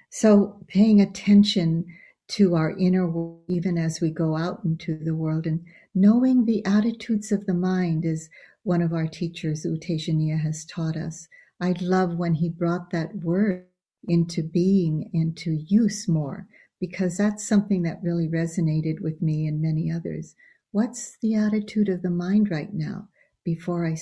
[0.09, 1.85] So paying attention
[2.29, 6.65] to our inner world even as we go out into the world and knowing the
[6.65, 8.29] attitudes of the mind is
[8.63, 11.27] one of our teachers U Tejaniya has taught us.
[11.59, 13.65] I love when he brought that word
[14.07, 16.47] into being into use more
[16.81, 20.35] because that's something that really resonated with me and many others.
[20.71, 23.07] What's the attitude of the mind right now
[23.45, 23.95] before I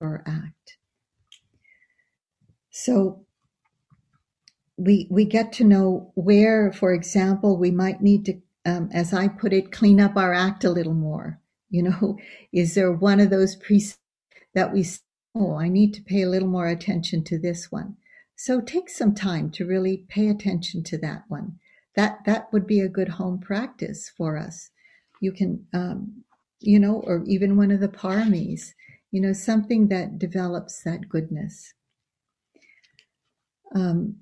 [0.00, 0.78] or act?
[2.70, 3.26] So
[4.78, 9.28] we we get to know where, for example, we might need to, um, as I
[9.28, 11.38] put it, clean up our act a little more.
[11.68, 12.18] You know,
[12.52, 14.00] is there one of those precepts
[14.54, 14.86] that we
[15.34, 17.96] oh I need to pay a little more attention to this one?
[18.36, 21.58] So take some time to really pay attention to that one
[21.94, 24.70] that that would be a good home practice for us.
[25.20, 26.24] You can, um,
[26.60, 28.72] you know, or even one of the paramis,
[29.10, 31.74] you know, something that develops that goodness.
[33.74, 34.16] Um,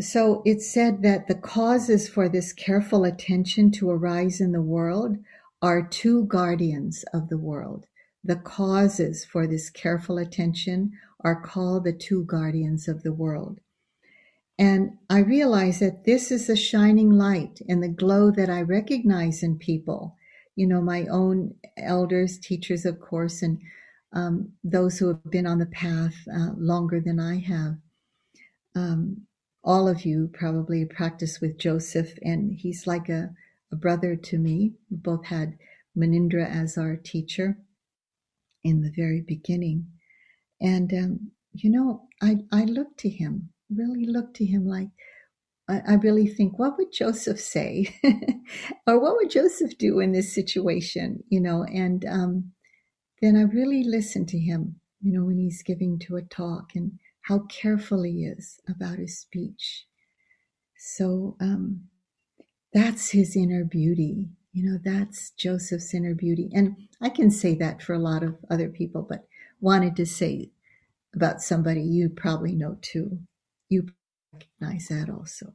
[0.00, 5.18] so it said that the causes for this careful attention to arise in the world
[5.62, 7.86] are two guardians of the world.
[8.24, 13.60] The causes for this careful attention are called the two guardians of the world.
[14.58, 19.42] And I realize that this is the shining light and the glow that I recognize
[19.42, 20.16] in people.
[20.54, 23.60] You know, my own elders, teachers, of course, and
[24.12, 27.74] um, those who have been on the path uh, longer than I have.
[28.76, 29.22] Um,
[29.64, 33.30] all of you probably practice with Joseph, and he's like a,
[33.72, 34.74] a brother to me.
[34.88, 35.58] We both had
[35.98, 37.58] Munindra as our teacher
[38.62, 39.86] in the very beginning.
[40.60, 44.88] And, um, you know, I, I look to him really look to him like,
[45.68, 47.94] I, I really think, what would Joseph say?
[48.86, 51.24] or what would Joseph do in this situation?
[51.28, 52.52] You know, and um,
[53.22, 56.92] then I really listen to him, you know, when he's giving to a talk and
[57.22, 59.86] how careful he is about his speech.
[60.76, 61.84] So um,
[62.72, 64.28] that's his inner beauty.
[64.52, 66.50] You know, that's Joseph's inner beauty.
[66.52, 69.26] And I can say that for a lot of other people, but
[69.60, 70.50] wanted to say
[71.14, 73.18] about somebody you probably know too
[73.74, 73.88] you
[74.32, 75.54] recognize that also.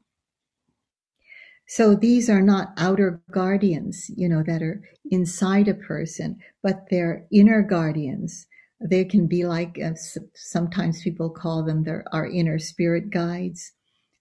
[1.67, 7.27] So these are not outer guardians, you know, that are inside a person, but they're
[7.31, 8.47] inner guardians.
[8.81, 9.93] They can be like, uh,
[10.35, 13.71] sometimes people call them their, our inner spirit guides.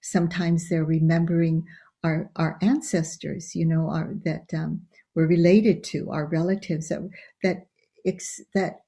[0.03, 1.65] Sometimes they're remembering
[2.05, 4.83] our, our ancestors, you know, our, that um,
[5.15, 7.09] we're related to, our relatives that,
[7.43, 7.67] that,
[8.05, 8.81] ex, that,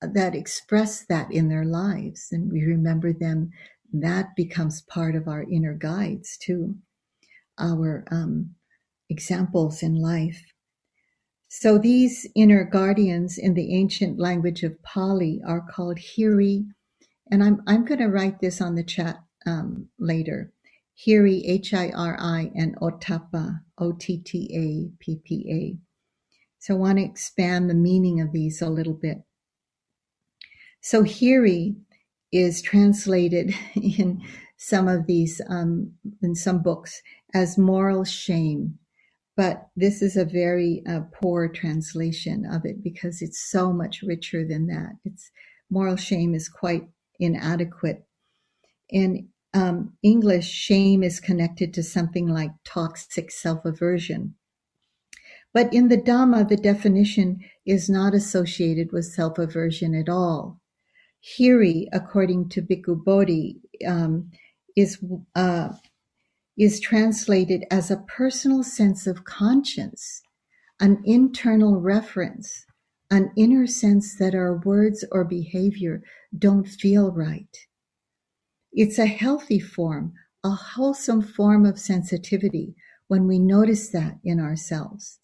[0.00, 2.28] that express that in their lives.
[2.30, 3.50] And we remember them
[3.92, 6.76] that becomes part of our inner guides too,
[7.58, 8.54] our um,
[9.08, 10.42] examples in life.
[11.48, 16.66] So these inner guardians in the ancient language of Pali are called Hiri,
[17.30, 19.16] and I'm I'm going to write this on the chat
[19.46, 20.52] um, later.
[20.98, 25.78] Hiri, H-I-R-I, and Ottappa, O-T-T-A-P-P-A.
[26.58, 29.18] So I want to expand the meaning of these a little bit.
[30.80, 31.76] So Hiri
[32.32, 34.22] is translated in
[34.56, 37.02] some of these um, in some books
[37.34, 38.78] as moral shame.
[39.36, 44.46] But this is a very uh, poor translation of it because it's so much richer
[44.46, 44.92] than that.
[45.04, 45.30] It's
[45.70, 46.88] moral shame is quite
[47.20, 48.06] inadequate.
[48.88, 54.34] In um, english shame is connected to something like toxic self-aversion.
[55.52, 60.60] But in the Dhamma, the definition is not associated with self aversion at all.
[61.22, 64.30] Hiri, according to Bhikkhu Bodhi, um,
[64.76, 65.02] is
[65.34, 65.70] uh,
[66.56, 70.22] is translated as a personal sense of conscience,
[70.80, 72.64] an internal reference,
[73.10, 76.02] an inner sense that our words or behavior
[76.36, 77.56] don't feel right.
[78.72, 82.74] It's a healthy form, a wholesome form of sensitivity
[83.08, 85.18] when we notice that in ourselves.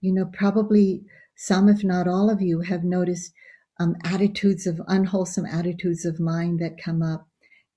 [0.00, 1.04] You know, probably
[1.36, 3.32] some, if not all of you, have noticed
[3.80, 7.26] um, attitudes of unwholesome attitudes of mind that come up.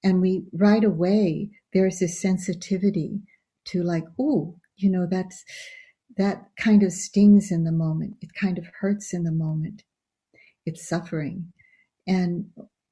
[0.03, 3.21] And we right away, there's this sensitivity
[3.65, 5.45] to like, oh, you know, that's
[6.17, 8.17] that kind of stings in the moment.
[8.21, 9.83] It kind of hurts in the moment.
[10.65, 11.53] It's suffering.
[12.05, 12.47] And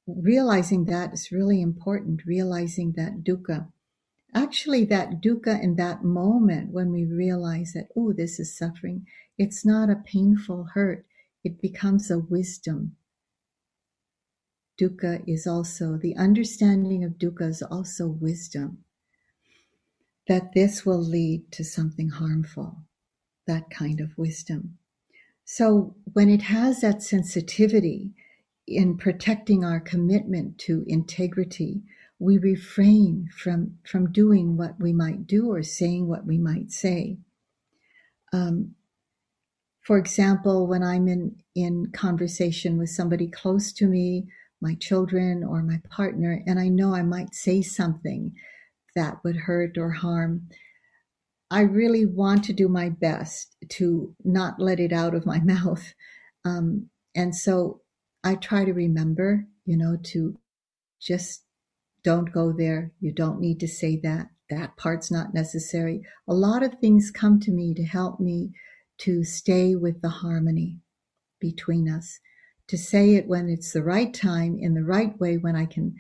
[0.08, 3.68] realizing that is really important, realizing that dukkha.
[4.34, 9.06] Actually, that dukkha in that moment when we realize that, oh, this is suffering,
[9.38, 11.06] it's not a painful hurt.
[11.44, 12.96] It becomes a wisdom.
[14.80, 18.80] Dukkha is also, the understanding of dukkha is also wisdom.
[20.28, 22.78] That this will lead to something harmful
[23.48, 24.78] that kind of wisdom.
[25.44, 28.12] So when it has that sensitivity
[28.68, 31.82] in protecting our commitment to integrity,
[32.20, 37.18] we refrain from, from doing what we might do or saying what we might say.
[38.32, 38.76] Um,
[39.82, 44.28] for example, when I'm in, in conversation with somebody close to me,
[44.62, 48.34] my children or my partner, and I know I might say something
[48.96, 50.48] that would hurt or harm,
[51.50, 55.94] I really want to do my best to not let it out of my mouth.
[56.46, 57.82] Um, and so
[58.24, 60.38] I try to remember, you know, to
[61.02, 61.44] just
[62.04, 62.92] don't go there.
[63.00, 64.28] You don't need to say that.
[64.50, 66.06] That part's not necessary.
[66.28, 68.52] A lot of things come to me to help me
[69.00, 70.80] to stay with the harmony
[71.40, 72.20] between us,
[72.72, 75.94] to say it when it's the right time, in the right way, when I can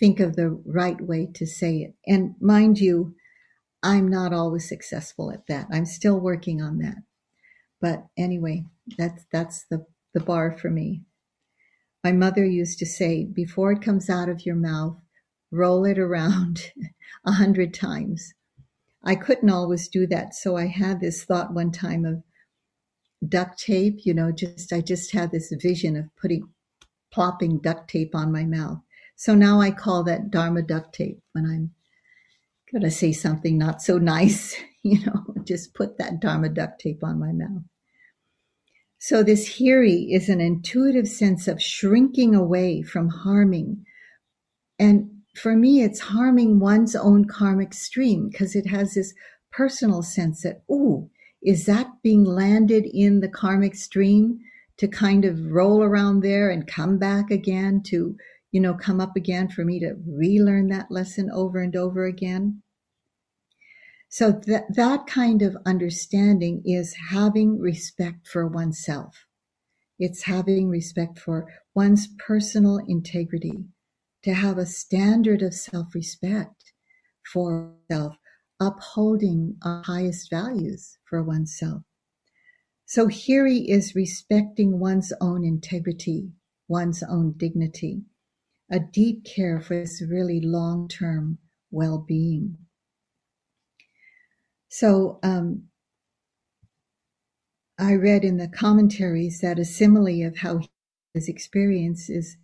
[0.00, 1.94] think of the right way to say it.
[2.06, 3.14] And mind you,
[3.82, 5.66] I'm not always successful at that.
[5.70, 6.96] I'm still working on that.
[7.78, 8.64] But anyway,
[8.96, 11.02] that's that's the, the bar for me.
[12.02, 14.96] My mother used to say, before it comes out of your mouth,
[15.50, 16.72] roll it around
[17.26, 18.32] a hundred times.
[19.04, 22.22] I couldn't always do that, so I had this thought one time of
[23.28, 26.48] duct tape, you know, just I just had this vision of putting
[27.12, 28.78] plopping duct tape on my mouth.
[29.16, 31.70] So now I call that Dharma duct tape when I'm
[32.72, 37.04] going to say something not so nice, you know, just put that Dharma duct tape
[37.04, 37.62] on my mouth.
[38.98, 43.84] So this hiri is an intuitive sense of shrinking away from harming.
[44.78, 49.12] And for me, it's harming one's own karmic stream because it has this
[49.52, 51.10] personal sense that, ooh,
[51.44, 54.40] is that being landed in the karmic stream
[54.78, 58.16] to kind of roll around there and come back again to,
[58.50, 62.62] you know, come up again for me to relearn that lesson over and over again?
[64.08, 69.26] So that, that kind of understanding is having respect for oneself.
[69.98, 73.64] It's having respect for one's personal integrity,
[74.22, 76.72] to have a standard of self respect
[77.32, 78.16] for self,
[78.60, 81.82] upholding our highest values for oneself.
[82.86, 86.32] So hiri is respecting one's own integrity,
[86.68, 88.02] one's own dignity,
[88.70, 91.38] a deep care for this really long term
[91.70, 92.58] well being.
[94.68, 95.68] So um,
[97.78, 100.60] I read in the commentaries that a simile of how
[101.14, 102.36] his experience is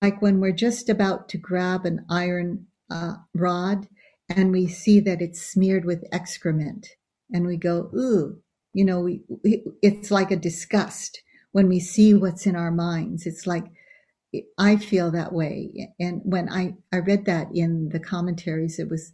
[0.00, 3.88] like when we're just about to grab an iron uh, rod
[4.36, 6.88] and we see that it's smeared with excrement
[7.32, 8.38] and we go, ooh,
[8.74, 9.22] you know, we,
[9.82, 11.22] it's like a disgust
[11.52, 13.26] when we see what's in our minds.
[13.26, 13.64] It's like,
[14.58, 15.90] I feel that way.
[16.00, 19.12] And when I, I read that in the commentaries, it was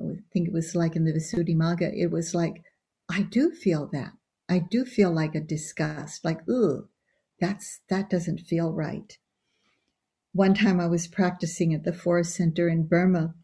[0.00, 2.62] I think it was like in the Visuddhimagga, it was like,
[3.08, 4.12] I do feel that.
[4.48, 6.88] I do feel like a disgust, like, ooh,
[7.40, 9.16] that's that doesn't feel right.
[10.32, 13.34] One time I was practicing at the Forest Center in Burma.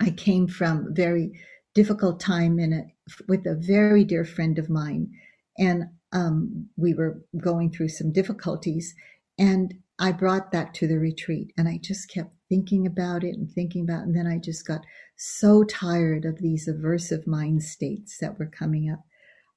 [0.00, 1.40] I came from a very
[1.74, 2.86] difficult time in it
[3.28, 5.10] with a very dear friend of mine,
[5.58, 8.94] and um, we were going through some difficulties.
[9.38, 13.50] And I brought that to the retreat and I just kept thinking about it and
[13.50, 14.06] thinking about it.
[14.06, 14.80] And then I just got
[15.16, 19.00] so tired of these aversive mind states that were coming up.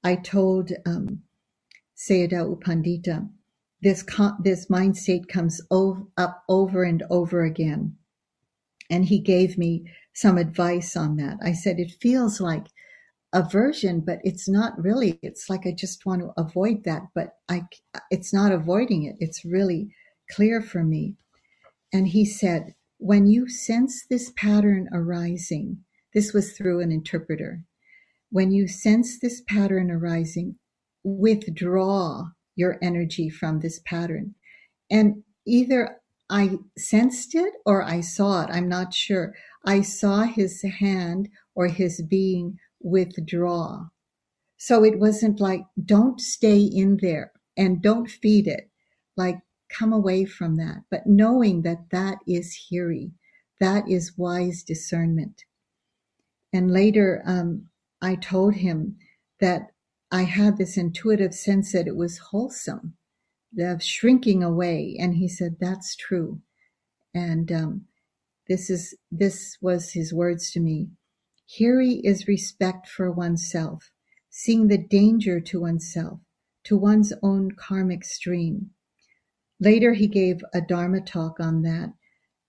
[0.04, 1.22] I told um,
[1.96, 3.28] Sayadaw U Pandita,
[3.82, 4.04] this,
[4.42, 7.96] this mind state comes up over and over again.
[8.90, 9.90] And he gave me
[10.20, 11.36] some advice on that.
[11.42, 12.66] I said, it feels like
[13.32, 15.18] aversion, but it's not really.
[15.22, 17.62] It's like I just want to avoid that, but I,
[18.10, 19.16] it's not avoiding it.
[19.20, 19.94] It's really
[20.30, 21.14] clear for me.
[21.92, 27.62] And he said, when you sense this pattern arising, this was through an interpreter.
[28.30, 30.56] When you sense this pattern arising,
[31.04, 32.24] withdraw
[32.56, 34.34] your energy from this pattern.
[34.90, 36.00] And either
[36.30, 38.50] I sensed it or I saw it.
[38.52, 39.34] I'm not sure.
[39.64, 43.86] I saw his hand or his being withdraw.
[44.56, 48.70] So it wasn't like, don't stay in there and don't feed it.
[49.16, 50.82] Like, come away from that.
[50.90, 53.12] But knowing that that is Hiri,
[53.60, 55.44] that is wise discernment.
[56.52, 57.68] And later, um,
[58.00, 58.96] I told him
[59.40, 59.72] that
[60.10, 62.94] I had this intuitive sense that it was wholesome,
[63.52, 64.96] the shrinking away.
[64.98, 66.40] And he said, that's true.
[67.14, 67.86] And um,
[68.48, 70.88] this is this was his words to me.
[71.48, 73.90] Hiri is respect for oneself,
[74.30, 76.20] seeing the danger to oneself,
[76.64, 78.70] to one's own karmic stream.
[79.60, 81.92] Later, he gave a Dharma talk on that,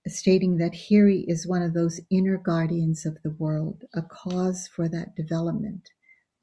[0.06, 4.88] stating that Hiri is one of those inner guardians of the world, a cause for
[4.88, 5.90] that development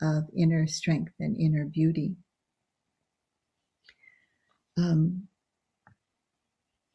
[0.02, 2.18] of inner strength and inner beauty.
[4.78, 5.28] Um,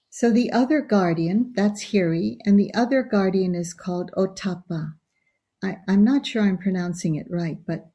[0.09, 4.95] so the other guardian, that's Hiri, and the other guardian is called Ottappa.
[5.65, 7.91] I, I'm not sure I'm pronouncing it right, but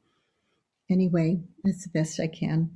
[0.89, 2.71] anyway, that's the best I can.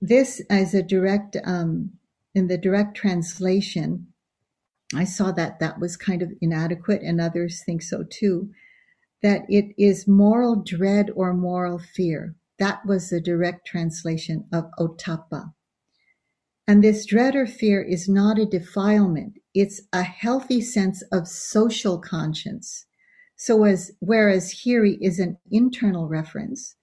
[0.00, 1.92] This as a direct, um,
[2.34, 4.12] in the direct translation,
[4.94, 8.50] I saw that that was kind of inadequate, and others think so too.
[9.22, 12.36] That it is moral dread or moral fear.
[12.58, 15.52] That was the direct translation of ottappa.
[16.68, 21.98] And this dread or fear is not a defilement, it's a healthy sense of social
[21.98, 22.86] conscience
[23.36, 26.74] so as whereas Hiri is an internal reference,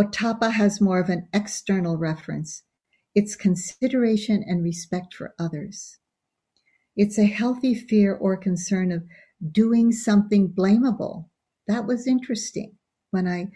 [0.00, 2.62] Ottappa has more of an external reference.
[3.14, 5.98] It's consideration and respect for others.
[6.96, 9.04] It's a healthy fear or concern of
[9.52, 11.26] doing something blamable.
[11.66, 12.76] That was interesting
[13.10, 13.48] when I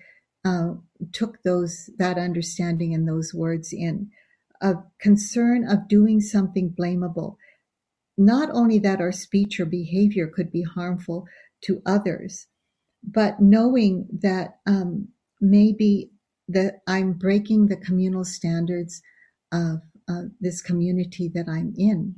[0.45, 0.75] uh,
[1.13, 4.11] took those that understanding and those words in.
[4.63, 7.37] A concern of doing something blamable.
[8.17, 11.27] Not only that our speech or behavior could be harmful,
[11.63, 12.47] to others,
[13.03, 15.09] but knowing that um,
[15.41, 16.11] maybe
[16.49, 19.03] that I'm breaking the communal standards
[19.53, 22.17] of uh, this community that I'm in,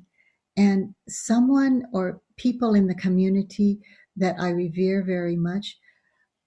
[0.56, 3.78] and someone or people in the community
[4.16, 5.78] that I revere very much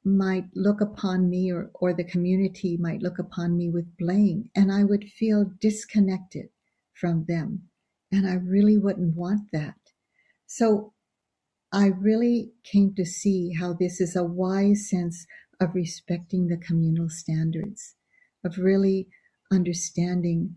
[0.04, 4.72] might look upon me or, or the community might look upon me with blame and
[4.72, 6.50] I would feel disconnected
[6.94, 7.70] from them.
[8.12, 9.76] And I really wouldn't want that.
[10.48, 10.94] So
[11.72, 15.28] I really came to see how this is a wise sense
[15.60, 17.96] of respecting the communal standards,
[18.44, 19.08] of really
[19.52, 20.56] understanding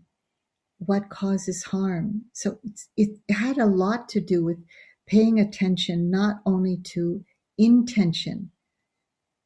[0.79, 2.23] what causes harm.
[2.33, 2.59] So
[2.97, 4.57] it had a lot to do with
[5.05, 7.23] paying attention not only to
[7.57, 8.51] intention,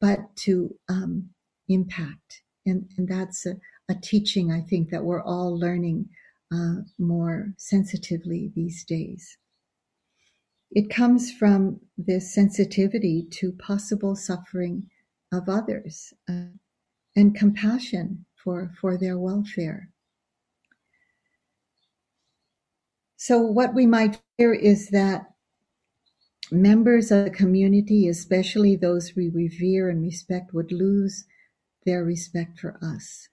[0.00, 1.30] but to um,
[1.68, 2.42] impact.
[2.66, 3.56] And, and that's a,
[3.88, 6.08] a, teaching I think that we're all learning
[6.52, 9.38] uh, more sensitively these days.
[10.70, 14.90] It comes from this sensitivity to possible suffering
[15.32, 16.52] of others uh,
[17.16, 19.90] and compassion for, for their welfare.
[23.16, 25.26] So, what we might hear is that
[26.50, 31.24] members of the community, especially those we revere and respect, would lose
[31.84, 33.28] their respect for us.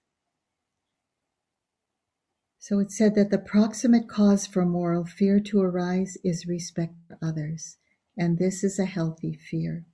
[2.58, 7.16] So it said that the proximate cause for moral fear to arise is respect for
[7.22, 7.76] others,
[8.18, 9.84] and this is a healthy fear.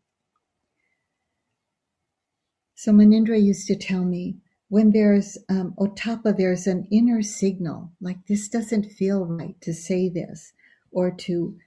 [2.75, 8.27] So Munindra used to tell me when there's um, ottappa, there's an inner signal like
[8.27, 10.55] this doesn't feel right to say this
[10.91, 11.59] or to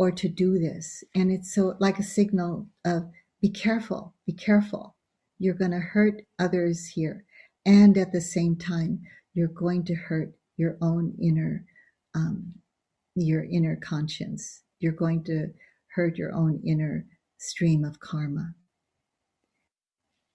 [0.00, 3.02] or to do this, and it's so like a signal of
[3.42, 4.96] be careful, be careful.
[5.38, 7.26] You're going to hurt others here,
[7.66, 9.02] and at the same time
[9.34, 11.66] you're going to hurt your own inner
[12.14, 12.54] um,
[13.14, 14.62] your inner conscience.
[14.78, 15.48] You're going to
[15.94, 17.04] hurt your own inner
[17.36, 18.54] stream of karma.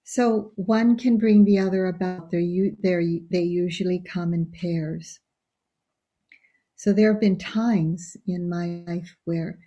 [0.03, 2.30] So one can bring the other about.
[2.30, 5.20] They're, they're, they usually come in pairs
[6.76, 9.59] so there have been times in my life where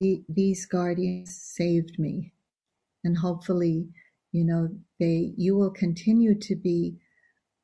[0.00, 2.32] the, these guardians saved me
[3.04, 3.88] and hopefully
[4.32, 4.68] you know
[5.00, 6.96] they you will continue to be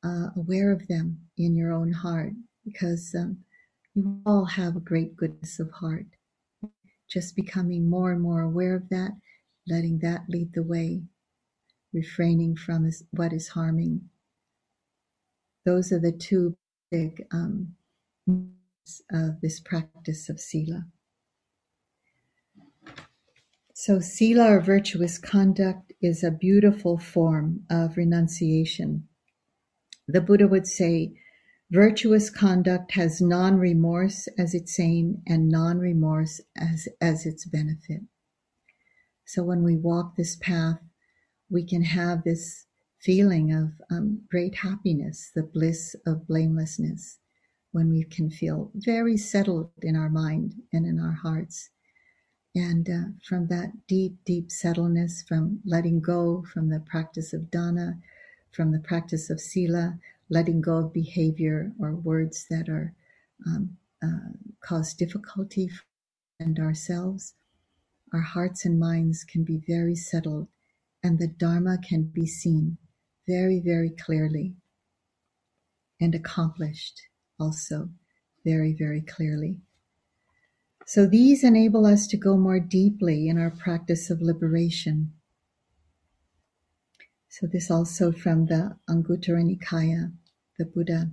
[0.03, 2.33] uh, aware of them in your own heart
[2.65, 3.37] because um,
[3.95, 6.05] you all have a great goodness of heart.
[7.09, 9.11] Just becoming more and more aware of that,
[9.67, 11.01] letting that lead the way.
[11.93, 14.01] refraining from is what is harming.
[15.65, 16.55] Those are the two
[16.91, 17.75] big um,
[19.11, 20.85] of this practice of sila.
[23.73, 29.07] So, sila or virtuous conduct is a beautiful form of renunciation.
[30.07, 31.13] The Buddha would say,
[31.71, 38.01] virtuous conduct has non remorse as its aim and non remorse as, as its benefit.
[39.25, 40.79] So, when we walk this path,
[41.49, 42.65] we can have this
[42.99, 47.17] feeling of um, great happiness, the bliss of blamelessness,
[47.71, 51.69] when we can feel very settled in our mind and in our hearts.
[52.55, 57.97] And uh, from that deep, deep settledness, from letting go from the practice of dana,
[58.51, 59.97] from the practice of sila,
[60.29, 62.93] letting go of behavior or words that are
[63.45, 65.69] um, uh, cause difficulty
[66.39, 67.33] and ourselves,
[68.13, 70.47] our hearts and minds can be very settled
[71.03, 72.77] and the Dharma can be seen
[73.27, 74.55] very, very clearly
[75.99, 77.01] and accomplished
[77.41, 77.89] also
[78.45, 79.59] very, very clearly.
[80.85, 85.13] So these enable us to go more deeply in our practice of liberation.
[87.29, 90.11] So this also from the Anguttara Nikaya,
[90.57, 91.11] the Buddha.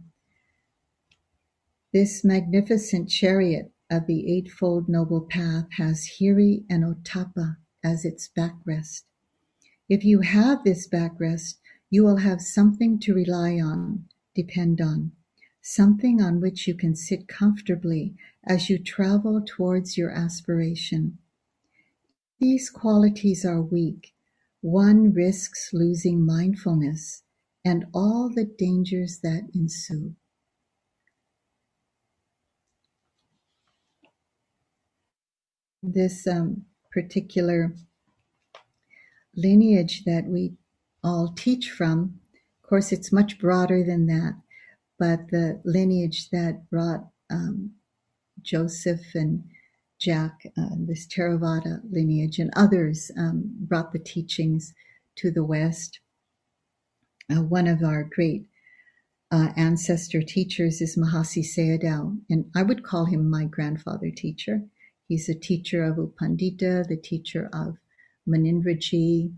[1.92, 9.04] This magnificent chariot of the Eightfold Noble Path has Hiri and Ottappa as its backrest.
[9.88, 11.54] If you have this backrest,
[11.88, 14.04] you will have something to rely on,
[14.34, 15.12] depend on,
[15.68, 18.14] something on which you can sit comfortably
[18.46, 21.18] as you travel towards your aspiration.
[22.40, 24.14] These qualities are weak.
[24.62, 27.22] One risks losing mindfulness
[27.64, 30.14] and all the dangers that ensue.
[35.82, 37.74] This um, particular
[39.36, 40.54] lineage that we
[41.04, 42.20] all teach from.
[42.62, 44.34] Of course, it's much broader than that,
[44.98, 47.72] but the lineage that brought um,
[48.42, 49.44] Joseph and
[50.00, 54.72] Jack, uh, this Theravada lineage, and others um, brought the teachings
[55.16, 56.00] to the West.
[57.30, 58.46] Uh, one of our great
[59.30, 64.62] uh, ancestor teachers is Mahasi Sayadaw, and I would call him my grandfather teacher.
[65.08, 67.76] He's a teacher of U Pandita, the teacher of
[68.28, 69.34] Munindraji,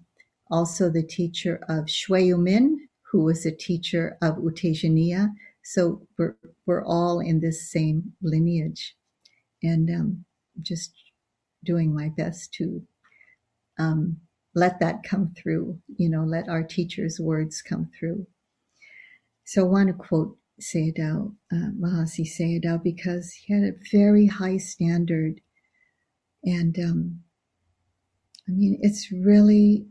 [0.51, 5.33] also the teacher of Shwe Oo Min, who was a teacher of U Tejaniya.
[5.63, 6.37] So we're,
[6.67, 8.97] we're all in this same lineage.
[9.63, 10.25] And um,
[10.63, 10.93] just
[11.65, 12.83] doing my best to
[13.79, 14.19] um,
[14.55, 18.27] let that come through, you know, let our teacher's words come through.
[19.45, 24.59] So I want to quote Sayadaw, uh, Mahasi Sayadaw, because he had a very high
[24.59, 25.41] standard.
[26.45, 27.21] And um,
[28.49, 29.87] I mean, it's really,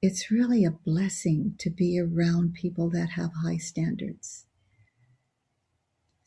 [0.00, 4.46] it's really a blessing to be around people that have high standards.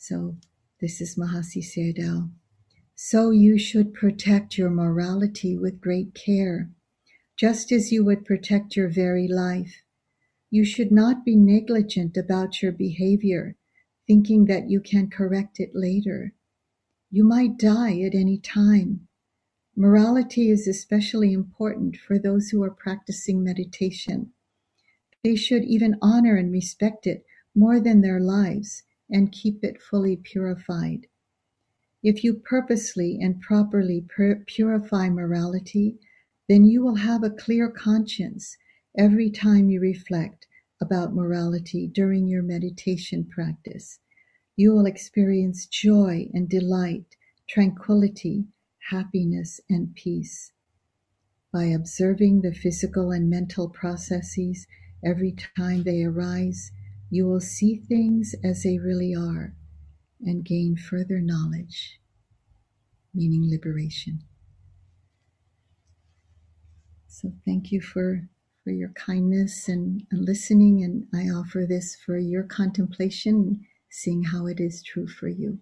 [0.07, 0.37] So
[0.81, 2.29] this is Mahasi Sayadaw.
[2.93, 6.69] So you should protect your morality with great care,
[7.35, 9.81] just as you would protect your very life.
[10.51, 13.55] You should not be negligent about your behavior,
[14.05, 16.35] thinking that you can correct it later.
[17.09, 19.07] You might die at any time.
[19.75, 24.33] Morality is especially important for those who are practicing meditation.
[25.23, 27.25] They should even honor and respect it
[27.55, 31.07] more than their lives and keep it fully purified.
[32.03, 34.05] If you purposely and properly
[34.47, 35.97] purify morality,
[36.47, 38.57] then you will have a clear conscience
[38.97, 40.45] every time you reflect
[40.81, 43.99] about morality during your meditation practice.
[44.55, 47.15] You will experience joy and delight,
[47.49, 48.45] tranquility,
[48.89, 50.51] happiness, and peace.
[51.51, 54.67] By observing the physical and mental processes
[55.03, 56.71] every time they arise,
[57.09, 59.53] you will see things as they really are
[60.21, 61.99] and gain further knowledge,
[63.13, 64.23] meaning liberation.
[67.07, 68.27] So, thank you for,
[68.63, 74.47] for your kindness and, and listening, and I offer this for your contemplation, seeing how
[74.47, 75.59] it is true for you.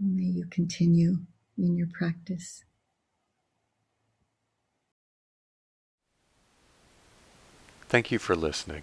[0.00, 1.18] May you continue
[1.56, 2.64] in your practice.
[7.88, 8.82] Thank you for listening.